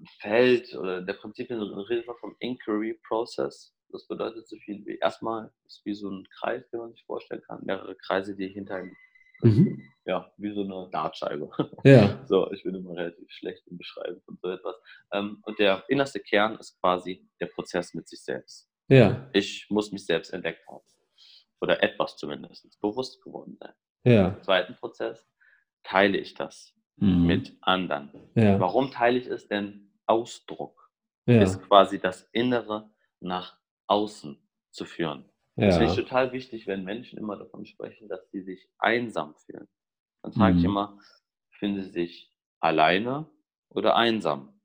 [0.01, 3.75] Achtsamkeitsfeld oder der Prinzipien redet man vom Inquiry Process.
[3.89, 7.41] Das bedeutet so viel wie erstmal ist wie so ein Kreis, den man sich vorstellen
[7.45, 7.63] kann.
[7.63, 8.83] Mehrere Kreise, die hinter
[9.41, 9.81] mhm.
[10.05, 11.49] ja, wie so eine Dartscheibe.
[11.83, 12.23] Ja.
[12.25, 14.75] So, ich bin immer relativ schlecht im Beschreiben von so etwas.
[15.11, 18.69] Ähm, und der innerste Kern ist quasi der Prozess mit sich selbst.
[18.87, 19.29] Ja.
[19.33, 20.85] Ich muss mich selbst entdeckt haben.
[21.59, 23.73] Oder etwas zumindest bewusst geworden sein.
[24.03, 24.29] Ja.
[24.29, 25.27] Im zweiten Prozess
[25.83, 27.27] teile ich das mhm.
[27.27, 28.11] mit anderen.
[28.35, 28.59] Ja.
[28.59, 29.47] Warum teile ich es?
[29.47, 30.91] Denn Ausdruck
[31.25, 31.41] ja.
[31.41, 34.37] ist quasi das Innere nach außen
[34.71, 35.25] zu führen.
[35.55, 35.67] Ja.
[35.67, 39.67] Das finde ich total wichtig, wenn Menschen immer davon sprechen, dass sie sich einsam fühlen.
[40.23, 40.59] Dann frage mhm.
[40.59, 40.99] ich immer,
[41.51, 43.29] fühlen sie sich alleine
[43.69, 44.59] oder einsam?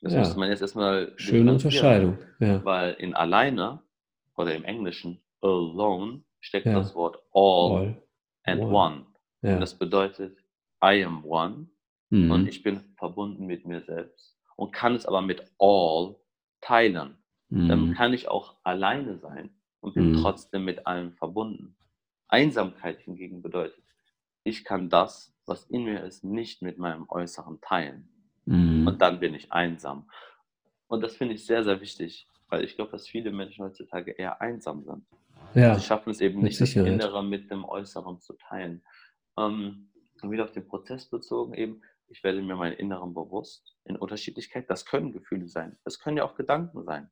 [0.00, 0.18] Das ja.
[0.18, 1.12] muss man jetzt erstmal.
[1.16, 2.18] Schöne Unterscheidung.
[2.40, 2.64] Ja.
[2.64, 3.82] Weil in alleine
[4.36, 6.74] oder im Englischen alone steckt ja.
[6.74, 8.02] das Wort all, all
[8.44, 8.72] and one.
[8.72, 9.06] one.
[9.42, 9.54] Ja.
[9.54, 10.38] Und das bedeutet,
[10.84, 11.68] I am one
[12.10, 12.30] mhm.
[12.30, 16.14] und ich bin verbunden mit mir selbst und kann es aber mit all
[16.60, 17.18] teilen.
[17.48, 17.68] Mhm.
[17.68, 20.22] Dann kann ich auch alleine sein und bin mhm.
[20.22, 21.74] trotzdem mit allem verbunden.
[22.28, 23.82] Einsamkeit hingegen bedeutet,
[24.44, 28.08] ich kann das, was in mir ist, nicht mit meinem Äußeren teilen.
[28.44, 28.86] Mhm.
[28.86, 30.08] Und dann bin ich einsam.
[30.86, 34.40] Und das finde ich sehr, sehr wichtig, weil ich glaube, dass viele Menschen heutzutage eher
[34.40, 35.04] einsam sind.
[35.54, 38.84] Ja, Sie schaffen es eben nicht, das Innere mit dem Äußeren zu teilen.
[39.36, 39.88] Ähm,
[40.22, 44.68] wieder auf den Prozess bezogen eben, ich werde mir mein Inneren bewusst in Unterschiedlichkeit.
[44.68, 45.78] Das können Gefühle sein.
[45.84, 47.10] Das können ja auch Gedanken sein.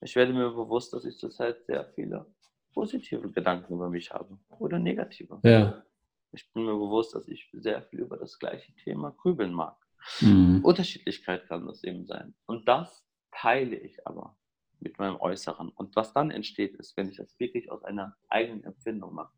[0.00, 2.26] Ich werde mir bewusst, dass ich zurzeit sehr viele
[2.74, 5.38] positive Gedanken über mich habe oder negative.
[5.44, 5.84] Ja.
[6.32, 9.76] Ich bin mir bewusst, dass ich sehr viel über das gleiche Thema grübeln mag.
[10.20, 10.64] Mhm.
[10.64, 12.34] Unterschiedlichkeit kann das eben sein.
[12.46, 14.36] Und das teile ich aber
[14.80, 15.70] mit meinem Äußeren.
[15.70, 19.32] Und was dann entsteht, ist, wenn ich das wirklich aus einer eigenen Empfindung mache,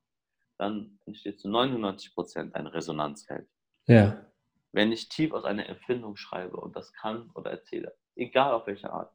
[0.56, 3.48] dann entsteht zu 99 Prozent ein Resonanzfeld.
[3.86, 4.29] Ja.
[4.72, 8.92] Wenn ich tief aus einer Empfindung schreibe und das kann oder erzähle, egal auf welche
[8.92, 9.12] Art,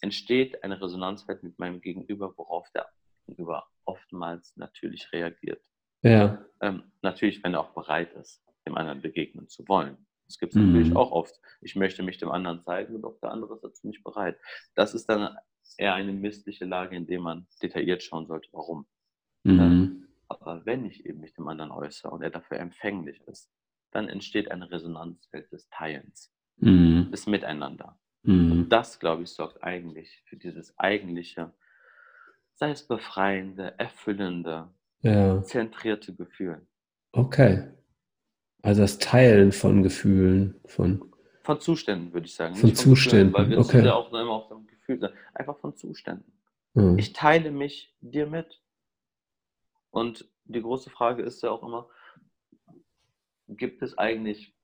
[0.00, 2.88] entsteht ein Resonanzfeld mit meinem Gegenüber, worauf der
[3.26, 5.62] Gegenüber oftmals natürlich reagiert.
[6.02, 6.44] Ja.
[6.60, 10.06] Ähm, natürlich, wenn er auch bereit ist, dem anderen begegnen zu wollen.
[10.26, 10.72] Das gibt es mhm.
[10.72, 11.34] natürlich auch oft.
[11.60, 14.38] Ich möchte mich dem anderen zeigen, doch der andere ist dazu nicht bereit.
[14.74, 15.36] Das ist dann
[15.76, 18.86] eher eine missliche Lage, in der man detailliert schauen sollte, warum.
[19.44, 20.08] Mhm.
[20.28, 23.50] Aber wenn ich eben mich dem anderen äußere und er dafür empfänglich ist,
[23.96, 27.08] dann entsteht ein Resonanzfeld des Teilens, mhm.
[27.10, 27.98] des Miteinander.
[28.22, 28.52] Mhm.
[28.52, 31.54] Und das, glaube ich, sorgt eigentlich für dieses eigentliche,
[32.54, 34.68] sei es befreiende, erfüllende,
[35.00, 35.42] ja.
[35.42, 36.66] zentrierte Gefühl.
[37.12, 37.70] Okay.
[38.62, 42.56] Also das Teilen von Gefühlen, von von Zuständen, würde ich sagen.
[42.56, 43.76] Von Zuständen, Gefühlen, weil wir okay.
[43.76, 46.32] sind ja auch immer auf dem Gefühl, einfach von Zuständen.
[46.74, 46.98] Mhm.
[46.98, 48.60] Ich teile mich dir mit.
[49.90, 51.88] Und die große Frage ist ja auch immer,
[53.48, 54.54] gibt es eigentlich,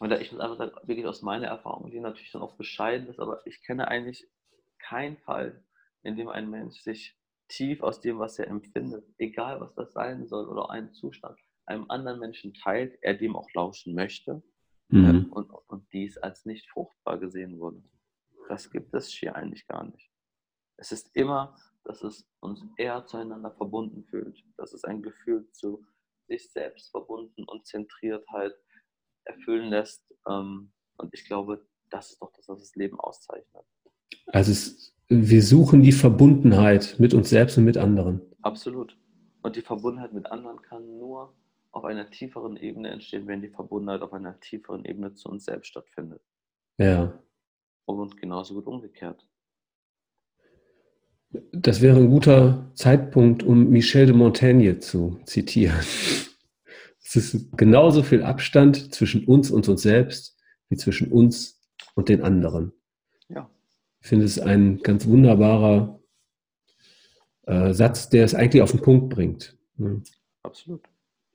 [0.00, 3.20] oder ich muss einfach sagen, wirklich aus meiner Erfahrung, die natürlich dann auch bescheiden ist,
[3.20, 4.28] aber ich kenne eigentlich
[4.78, 5.64] keinen Fall,
[6.02, 7.16] in dem ein Mensch sich
[7.48, 11.86] tief aus dem, was er empfindet, egal was das sein soll oder einen Zustand, einem
[11.90, 14.42] anderen Menschen teilt, er dem auch lauschen möchte
[14.88, 15.26] mhm.
[15.30, 17.82] und, und dies als nicht fruchtbar gesehen wurde.
[18.48, 20.10] Das gibt es hier eigentlich gar nicht.
[20.76, 24.42] Es ist immer, dass es uns eher zueinander verbunden fühlt.
[24.56, 25.86] dass es ein Gefühl zu
[26.30, 28.54] sich selbst verbunden und zentriert halt
[29.24, 30.02] erfüllen lässt.
[30.28, 33.64] Ähm, und ich glaube, das ist doch das, was das Leben auszeichnet.
[34.26, 38.20] Also es, wir suchen die Verbundenheit mit uns selbst und mit anderen.
[38.42, 38.96] Absolut.
[39.42, 41.34] Und die Verbundenheit mit anderen kann nur
[41.72, 45.68] auf einer tieferen Ebene entstehen, wenn die Verbundenheit auf einer tieferen Ebene zu uns selbst
[45.68, 46.22] stattfindet.
[46.78, 47.18] Ja.
[47.86, 49.26] Und genauso gut umgekehrt.
[51.52, 55.78] Das wäre ein guter Zeitpunkt, um Michel de Montaigne zu zitieren.
[57.02, 60.36] Es ist genauso viel Abstand zwischen uns und uns selbst
[60.68, 61.60] wie zwischen uns
[61.94, 62.72] und den anderen.
[63.28, 63.50] Ja.
[64.00, 66.00] Ich finde es ein ganz wunderbarer
[67.46, 69.56] äh, Satz, der es eigentlich auf den Punkt bringt.
[69.76, 70.02] Ne?
[70.42, 70.88] Absolut.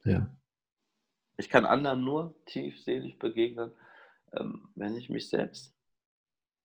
[0.06, 0.34] Ja.
[1.38, 3.72] Ich kann anderen nur tiefselig begegnen,
[4.32, 5.74] ähm, wenn ich mich selbst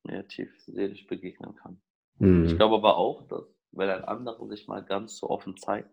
[0.05, 1.81] mehr tiefselig begegnen kann.
[2.21, 2.45] Mhm.
[2.45, 5.91] Ich glaube aber auch, dass, wenn ein anderer sich mal ganz so offen zeigt,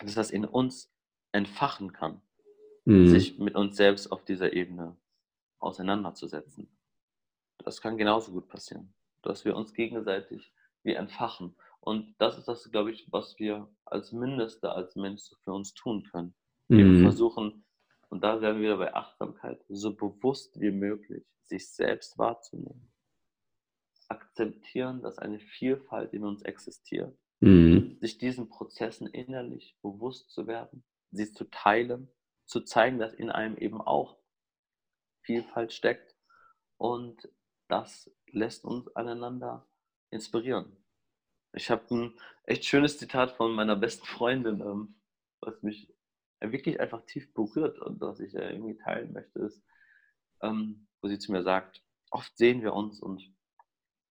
[0.00, 0.92] dass das in uns
[1.32, 2.20] entfachen kann,
[2.84, 3.08] mhm.
[3.08, 4.96] sich mit uns selbst auf dieser Ebene
[5.58, 6.68] auseinanderzusetzen.
[7.58, 11.56] Das kann genauso gut passieren, dass wir uns gegenseitig wie entfachen.
[11.80, 16.04] Und das ist das, glaube ich, was wir als Mindeste, als Mensch für uns tun
[16.10, 16.34] können.
[16.68, 17.02] Wir mhm.
[17.02, 17.64] versuchen,
[18.10, 22.90] und da werden wir wieder bei Achtsamkeit, so bewusst wie möglich sich selbst wahrzunehmen.
[24.08, 27.16] Akzeptieren, dass eine Vielfalt in uns existiert.
[27.40, 27.98] Mhm.
[28.00, 32.08] Sich diesen Prozessen innerlich bewusst zu werden, sie zu teilen,
[32.46, 34.18] zu zeigen, dass in einem eben auch
[35.22, 36.14] Vielfalt steckt.
[36.76, 37.28] Und
[37.68, 39.66] das lässt uns aneinander
[40.10, 40.76] inspirieren.
[41.54, 45.00] Ich habe ein echt schönes Zitat von meiner besten Freundin, ähm,
[45.40, 45.94] was mich
[46.40, 49.62] wirklich einfach tief berührt und was ich irgendwie teilen möchte, ist,
[50.42, 53.22] ähm, wo sie zu mir sagt, oft sehen wir uns und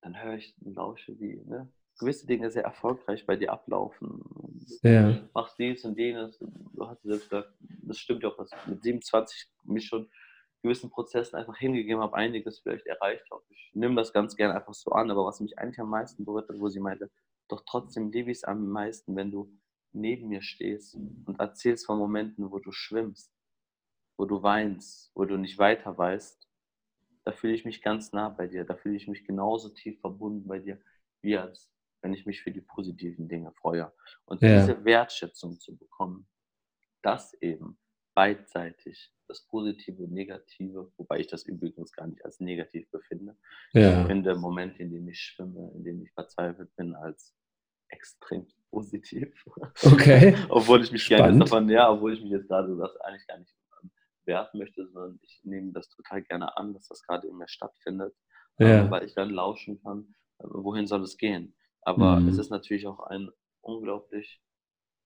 [0.04, 4.22] dann höre ich und lausche, wie ne, gewisse Dinge sehr erfolgreich bei dir ablaufen.
[4.82, 5.22] Ja.
[5.34, 6.38] Machst dies und jenes.
[6.40, 10.10] Du hast selbst gesagt, das stimmt ja auch, dass ich mit 27 mich schon
[10.62, 13.44] gewissen Prozessen einfach hingegeben habe, einiges vielleicht erreicht habe.
[13.50, 16.50] Ich nehme das ganz gerne einfach so an, aber was mich eigentlich am meisten berührt
[16.50, 17.12] hat, wo sie meinte,
[17.50, 19.52] doch trotzdem liebe ich es am meisten, wenn du
[19.92, 23.32] neben mir stehst und erzählst von Momenten, wo du schwimmst,
[24.18, 26.48] wo du weinst, wo du nicht weiter weißt.
[27.26, 30.48] Da fühle ich mich ganz nah bei dir, da fühle ich mich genauso tief verbunden
[30.48, 30.82] bei dir,
[31.22, 33.92] wie als wenn ich mich für die positiven Dinge freue.
[34.26, 34.60] Und ja.
[34.60, 36.28] diese Wertschätzung zu bekommen,
[37.02, 37.80] das eben
[38.14, 43.38] beidseitig, das Positive und Negative, wobei ich das übrigens gar nicht als negativ befinde.
[43.72, 44.02] Ja.
[44.02, 47.34] Ich finde Momente, in denen ich schwimme, in denen ich verzweifelt bin, als
[47.90, 49.46] extrem positiv.
[49.84, 50.36] Okay.
[50.50, 51.24] obwohl ich mich Spannend.
[51.24, 53.56] gerne davon, ja, obwohl ich mich jetzt gerade das eigentlich gar nicht
[54.26, 58.16] werten möchte, sondern ich nehme das total gerne an, dass das gerade in mir stattfindet,
[58.60, 58.84] ja.
[58.84, 61.56] ähm, weil ich dann lauschen kann, äh, wohin soll es gehen.
[61.82, 62.30] Aber mhm.
[62.30, 63.30] es ist natürlich auch ein
[63.62, 64.42] unglaublich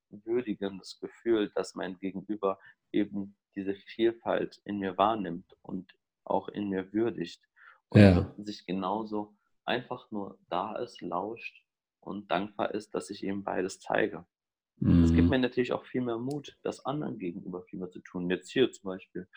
[0.09, 2.59] würdigendes Gefühl, dass mein Gegenüber
[2.91, 7.41] eben diese Vielfalt in mir wahrnimmt und auch in mir würdigt
[7.89, 8.33] und ja.
[8.37, 11.63] sich genauso einfach nur da ist, lauscht
[11.99, 14.25] und dankbar ist, dass ich ihm beides zeige.
[14.79, 15.29] Es gibt mhm.
[15.29, 18.29] mir natürlich auch viel mehr Mut, das anderen gegenüber viel mehr zu tun.
[18.29, 19.27] Jetzt hier zum Beispiel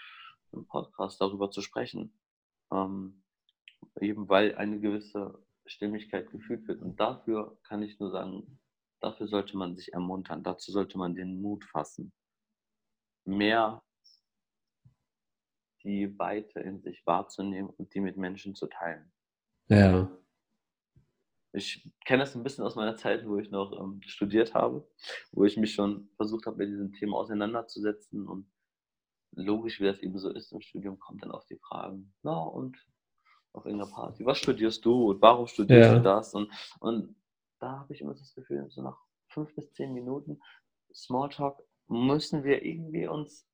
[0.53, 2.13] im Podcast darüber zu sprechen.
[2.71, 3.23] Ähm,
[4.01, 6.83] eben weil eine gewisse Stimmigkeit gefühlt wird.
[6.83, 8.59] Und dafür kann ich nur sagen,
[9.01, 12.13] dafür sollte man sich ermuntern, dazu sollte man den Mut fassen,
[13.25, 13.83] mehr
[15.83, 19.11] die Weite in sich wahrzunehmen und die mit Menschen zu teilen.
[19.69, 20.11] Ja.
[21.53, 24.87] Ich kenne das ein bisschen aus meiner Zeit, wo ich noch ähm, studiert habe,
[25.33, 28.29] wo ich mich schon versucht habe, mit diesem Thema auseinanderzusetzen.
[28.29, 28.47] Und
[29.33, 32.77] logisch, wie das eben so ist im Studium, kommt dann auf die Fragen, na und
[33.53, 35.97] auf irgendeiner Party, was studierst du und warum studierst ja.
[35.99, 36.35] du das?
[36.35, 37.17] Und, und
[37.59, 40.41] da habe ich immer das Gefühl, so nach fünf bis zehn Minuten
[40.93, 43.47] Smalltalk müssen wir irgendwie uns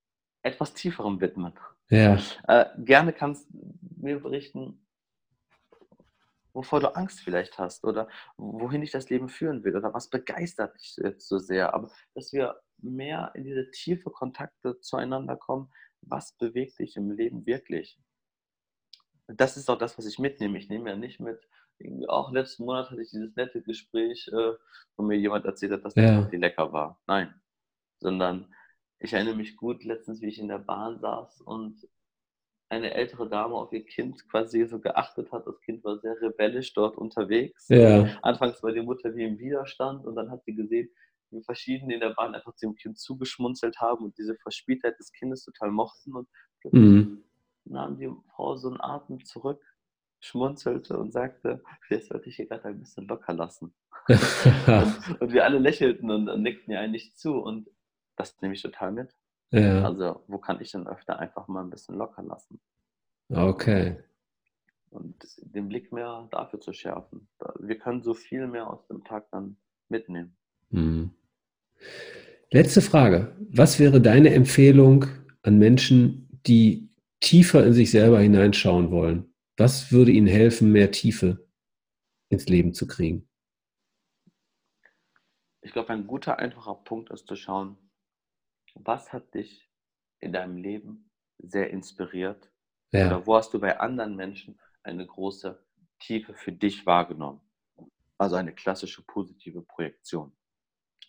[0.43, 1.55] etwas tieferem widmen.
[1.89, 2.19] Ja.
[2.47, 4.86] Äh, gerne kannst du mir berichten,
[6.57, 10.75] wovor du Angst vielleicht hast oder wohin dich das Leben führen will oder was begeistert
[10.75, 11.75] dich jetzt so sehr.
[11.75, 17.45] Aber dass wir mehr in diese tiefe Kontakte zueinander kommen, was bewegt dich im Leben
[17.47, 17.99] wirklich?
[19.27, 20.57] Das ist auch das, was ich mitnehme.
[20.57, 21.47] Ich nehme ja nicht mit,
[22.09, 24.53] auch letzten Monat hatte ich dieses nette Gespräch, äh,
[24.97, 26.29] wo mir jemand erzählt hat, dass das ja.
[26.33, 26.99] lecker war.
[27.07, 27.35] Nein,
[27.99, 28.55] sondern
[28.99, 31.87] ich erinnere mich gut letztens, wie ich in der Bahn saß und
[32.69, 35.47] eine ältere Dame auf ihr Kind quasi so geachtet hat.
[35.47, 37.69] Das Kind war sehr rebellisch dort unterwegs.
[37.69, 38.19] Ja.
[38.23, 40.91] Anfangs war die Mutter wie im Widerstand und dann hat sie gesehen,
[41.31, 45.45] wie verschiedene in der Bahn einfach dem Kind zugeschmunzelt haben und diese Verspieltheit des Kindes
[45.45, 46.15] total mochten.
[46.15, 46.29] Und
[46.73, 47.25] mhm.
[47.65, 49.63] nahm die Frau so einen Atem zurück,
[50.21, 53.75] schmunzelte und sagte, vielleicht sollte ich hier gerade ein bisschen locker lassen.
[54.09, 57.35] und, und, wir alle lächelten und, und nickten ihr eigentlich zu.
[57.35, 57.69] Und
[58.17, 59.15] das nehme ich total mit.
[59.51, 59.85] Ja.
[59.85, 62.61] Also, wo kann ich denn öfter einfach mal ein bisschen locker lassen?
[63.29, 63.97] Okay.
[64.91, 67.29] Und den Blick mehr dafür zu schärfen.
[67.59, 69.57] Wir können so viel mehr aus dem Tag dann
[69.89, 70.37] mitnehmen.
[70.71, 71.11] Mhm.
[72.51, 73.37] Letzte Frage.
[73.51, 75.07] Was wäre deine Empfehlung
[75.43, 76.89] an Menschen, die
[77.21, 79.35] tiefer in sich selber hineinschauen wollen?
[79.57, 81.47] Was würde ihnen helfen, mehr Tiefe
[82.29, 83.29] ins Leben zu kriegen?
[85.63, 87.77] Ich glaube, ein guter, einfacher Punkt ist zu schauen,
[88.85, 89.71] was hat dich
[90.21, 92.51] in deinem Leben sehr inspiriert?
[92.93, 93.07] Ja.
[93.07, 95.63] Oder wo hast du bei anderen Menschen eine große
[95.99, 97.41] Tiefe für dich wahrgenommen?
[98.19, 100.33] Also eine klassische positive Projektion.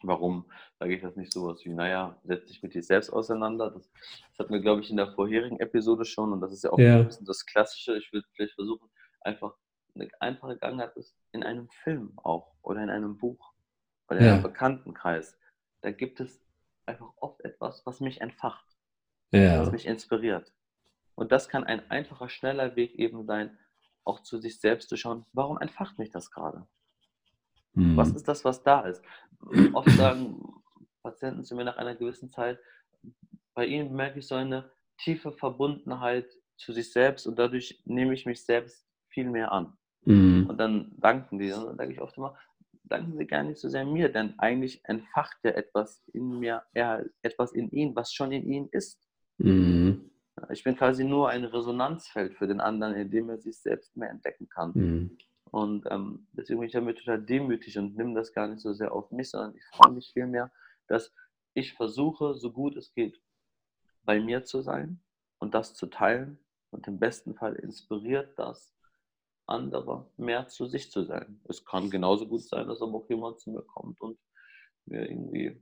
[0.03, 3.71] Warum sage ich das nicht so was wie, naja, setz dich mit dir selbst auseinander?
[3.71, 6.71] Das, das hatten wir, glaube ich, in der vorherigen Episode schon und das ist ja
[6.71, 6.97] auch ja.
[6.97, 7.97] ein bisschen das Klassische.
[7.97, 8.89] Ich würde vielleicht versuchen,
[9.21, 9.55] einfach
[9.95, 13.53] eine einfache Gangart ist in einem Film auch oder in einem Buch
[14.07, 14.33] oder in ja.
[14.33, 15.37] einem Bekanntenkreis.
[15.81, 16.39] Da gibt es
[16.87, 18.65] einfach oft etwas, was mich entfacht,
[19.31, 19.59] ja.
[19.59, 20.53] was mich inspiriert.
[21.15, 23.57] Und das kann ein einfacher, schneller Weg eben sein,
[24.03, 26.65] auch zu sich selbst zu schauen, warum entfacht mich das gerade?
[27.73, 27.97] Mhm.
[27.97, 29.03] Was ist das, was da ist?
[29.73, 30.41] Oft sagen
[31.03, 32.59] Patienten zu mir nach einer gewissen Zeit,
[33.53, 36.27] bei ihnen merke ich so eine tiefe Verbundenheit
[36.57, 39.77] zu sich selbst und dadurch nehme ich mich selbst viel mehr an.
[40.05, 40.47] Mhm.
[40.47, 41.51] Und dann danken die.
[41.51, 42.37] Und dann sage ich oft immer,
[42.87, 47.05] danken Sie gar nicht so sehr mir, denn eigentlich entfacht ja etwas in mir, eher
[47.21, 49.07] etwas in Ihnen, was schon in Ihnen ist.
[49.37, 50.09] Mhm.
[50.51, 54.09] Ich bin quasi nur ein Resonanzfeld für den anderen, in dem er sich selbst mehr
[54.09, 54.71] entdecken kann.
[54.75, 55.17] Mhm.
[55.51, 58.91] Und ähm, deswegen bin ich damit total demütig und nehme das gar nicht so sehr
[58.91, 60.51] auf mich, sondern ich freue mich vielmehr,
[60.87, 61.13] dass
[61.53, 63.19] ich versuche, so gut es geht,
[64.03, 65.01] bei mir zu sein
[65.39, 68.76] und das zu teilen und im besten Fall inspiriert das
[69.47, 71.41] andere mehr zu sich zu sein.
[71.47, 74.17] Es kann genauso gut sein, dass aber auch jemand zu mir kommt und
[74.85, 75.61] mir irgendwie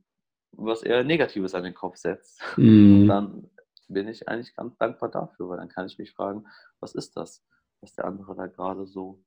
[0.51, 2.41] was eher Negatives an den Kopf setzt.
[2.57, 3.01] Mm.
[3.01, 3.49] Und dann
[3.87, 6.45] bin ich eigentlich ganz dankbar dafür, weil dann kann ich mich fragen,
[6.79, 7.43] was ist das,
[7.81, 9.23] was der andere da gerade so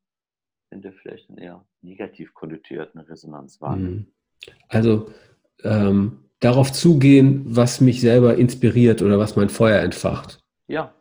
[0.70, 4.08] in der vielleicht eher negativ konnotierten Resonanz wahrnimmt.
[4.08, 4.50] Mm.
[4.68, 5.10] Also
[5.64, 10.40] ähm, darauf zugehen, was mich selber inspiriert oder was mein Feuer entfacht.
[10.66, 10.94] Ja.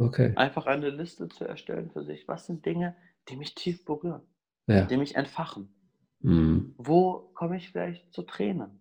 [0.00, 0.32] Okay.
[0.36, 2.26] Einfach eine Liste zu erstellen für sich.
[2.26, 2.96] Was sind Dinge,
[3.28, 4.22] die mich tief berühren,
[4.66, 4.86] ja.
[4.86, 5.74] die mich entfachen?
[6.20, 6.74] Mhm.
[6.78, 8.80] Wo komme ich vielleicht zu Tränen?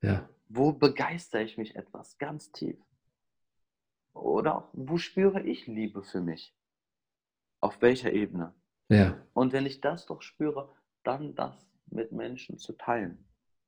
[0.00, 0.28] Ja.
[0.48, 2.78] Wo begeistere ich mich etwas ganz tief?
[4.12, 6.56] Oder auch, wo spüre ich Liebe für mich?
[7.60, 8.54] Auf welcher Ebene?
[8.88, 9.20] Ja.
[9.32, 13.24] Und wenn ich das doch spüre, dann das mit Menschen zu teilen.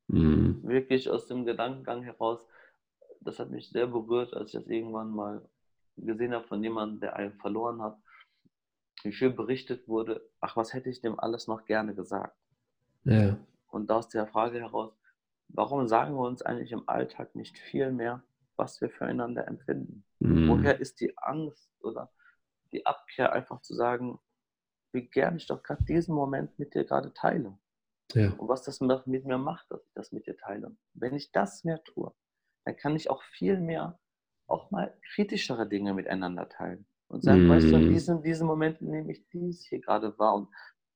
[0.07, 0.63] Mhm.
[0.63, 2.47] Wirklich aus dem Gedankengang heraus,
[3.21, 5.49] das hat mich sehr berührt, als ich das irgendwann mal
[5.97, 7.99] gesehen habe von jemandem, der einen verloren hat,
[9.03, 12.37] wie schön berichtet wurde, ach, was hätte ich dem alles noch gerne gesagt?
[13.05, 13.37] Ja.
[13.69, 14.93] Und aus der Frage heraus,
[15.49, 18.23] warum sagen wir uns eigentlich im Alltag nicht viel mehr,
[18.57, 20.05] was wir füreinander empfinden?
[20.21, 20.49] Mhm.
[20.49, 22.13] Woher ist die Angst oder
[22.71, 24.19] die Abkehr, einfach zu sagen,
[24.93, 27.59] wie gern ich doch gerade diesen Moment mit dir gerade teile?
[28.13, 28.31] Ja.
[28.33, 30.77] Und was das mit mir macht, dass ich das mit dir teile.
[30.93, 32.13] Wenn ich das mehr tue,
[32.65, 33.99] dann kann ich auch viel mehr
[34.47, 36.87] auch mal kritischere Dinge miteinander teilen.
[37.09, 37.51] Und sagen, mm.
[37.51, 37.93] weißt du, in mhm.
[37.93, 40.49] diesem, diesem Moment nehme ich dies hier gerade wahr und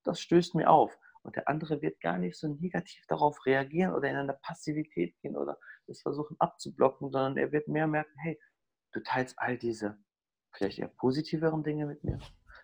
[0.04, 0.96] das stößt mir auf.
[1.22, 5.36] Und der andere wird gar nicht so negativ darauf reagieren oder in eine Passivität gehen
[5.36, 8.40] oder das versuchen abzublocken, sondern er wird mehr merken, hey,
[8.92, 9.98] du teilst all diese
[10.52, 12.18] vielleicht eher positiveren Dinge mit mir.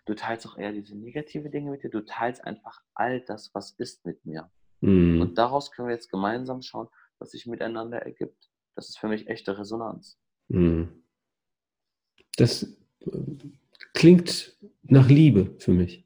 [0.05, 1.89] Du teilst auch eher diese negative Dinge mit dir.
[1.89, 4.49] Du teilst einfach all das, was ist mit mir.
[4.81, 5.21] Mm.
[5.21, 6.87] Und daraus können wir jetzt gemeinsam schauen,
[7.19, 8.49] was sich miteinander ergibt.
[8.75, 10.19] Das ist für mich echte Resonanz.
[10.49, 10.83] Mm.
[12.37, 13.09] Das äh,
[13.93, 16.03] klingt nach Liebe für mich.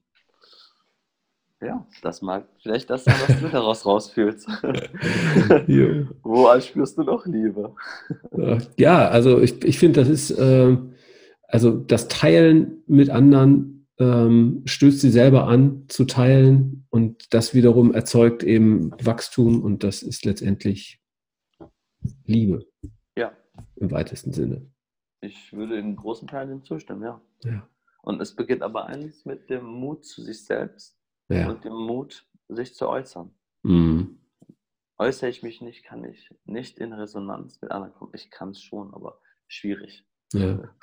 [1.59, 4.47] Ja, das mag vielleicht das sein, was du daraus rausfühlst.
[5.67, 6.07] ja.
[6.21, 7.73] Wo spürst du noch Liebe?
[8.77, 10.77] Ja, also ich, ich finde, das ist, äh,
[11.47, 17.93] also das Teilen mit anderen ähm, stößt sie selber an zu teilen und das wiederum
[17.93, 21.01] erzeugt eben Wachstum und das ist letztendlich
[22.25, 22.67] Liebe.
[23.79, 24.69] Im weitesten Sinne.
[25.21, 27.21] Ich würde in großen Teilen zustimmen, ja.
[27.43, 27.67] ja.
[28.01, 30.97] Und es beginnt aber eigentlich mit dem Mut zu sich selbst
[31.29, 31.49] ja.
[31.49, 33.31] und dem Mut, sich zu äußern.
[33.63, 34.19] Mhm.
[34.97, 38.11] Äußere ich mich nicht, kann ich nicht in Resonanz mit anderen kommen.
[38.15, 40.05] Ich kann es schon, aber schwierig.
[40.33, 40.75] Ja.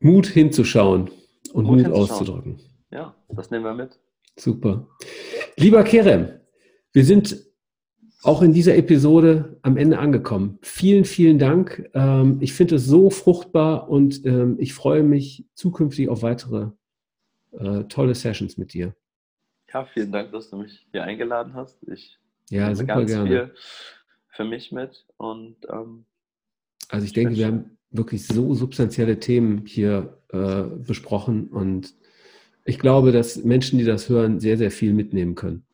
[0.00, 1.10] Mut hinzuschauen
[1.52, 2.60] und Mut, Mut auszudrücken.
[2.90, 3.98] Ja, das nehmen wir mit.
[4.36, 4.88] Super.
[5.56, 6.40] Lieber Kerem,
[6.92, 7.47] wir sind
[8.22, 10.58] auch in dieser Episode am Ende angekommen.
[10.62, 11.88] Vielen, vielen Dank.
[11.94, 16.70] Ähm, ich finde es so fruchtbar und ähm, ich freue mich zukünftig auf weitere
[17.52, 18.94] äh, tolle Sessions mit dir.
[19.72, 21.78] Ja, vielen Dank, dass du mich hier eingeladen hast.
[21.88, 22.18] Ich
[22.50, 23.28] ja, super ganz gerne.
[23.28, 23.54] viel
[24.30, 26.04] für mich mit und ähm,
[26.88, 31.94] also ich, ich denke, wir haben wirklich so substanzielle Themen hier äh, besprochen und
[32.64, 35.64] ich glaube, dass Menschen, die das hören, sehr, sehr viel mitnehmen können.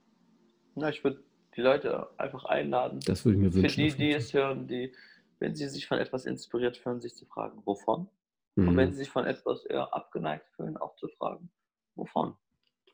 [0.76, 1.22] Na, ich würde
[1.56, 3.00] die Leute einfach einladen.
[3.06, 3.70] Das würde ich mir wünschen.
[3.70, 4.92] Für die, die es hören, die,
[5.38, 8.08] wenn sie sich von etwas inspiriert fühlen, sich zu fragen, wovon?
[8.56, 8.68] Mhm.
[8.68, 11.50] Und wenn sie sich von etwas eher abgeneigt fühlen, auch zu fragen,
[11.94, 12.34] wovon?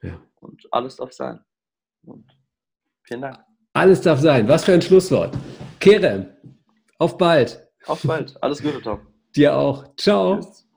[0.02, 0.20] Ja.
[0.40, 1.40] Und alles darf sein.
[2.02, 2.26] Und
[3.02, 3.38] vielen Dank.
[3.72, 4.48] Alles darf sein.
[4.48, 5.36] Was für ein Schlusswort.
[5.78, 6.26] Kerem,
[6.98, 7.66] auf bald.
[7.86, 8.42] Auf bald.
[8.42, 9.06] Alles Gute, Tom.
[9.34, 9.94] Dir auch.
[9.96, 10.36] Ciao.
[10.40, 10.69] Tschüss.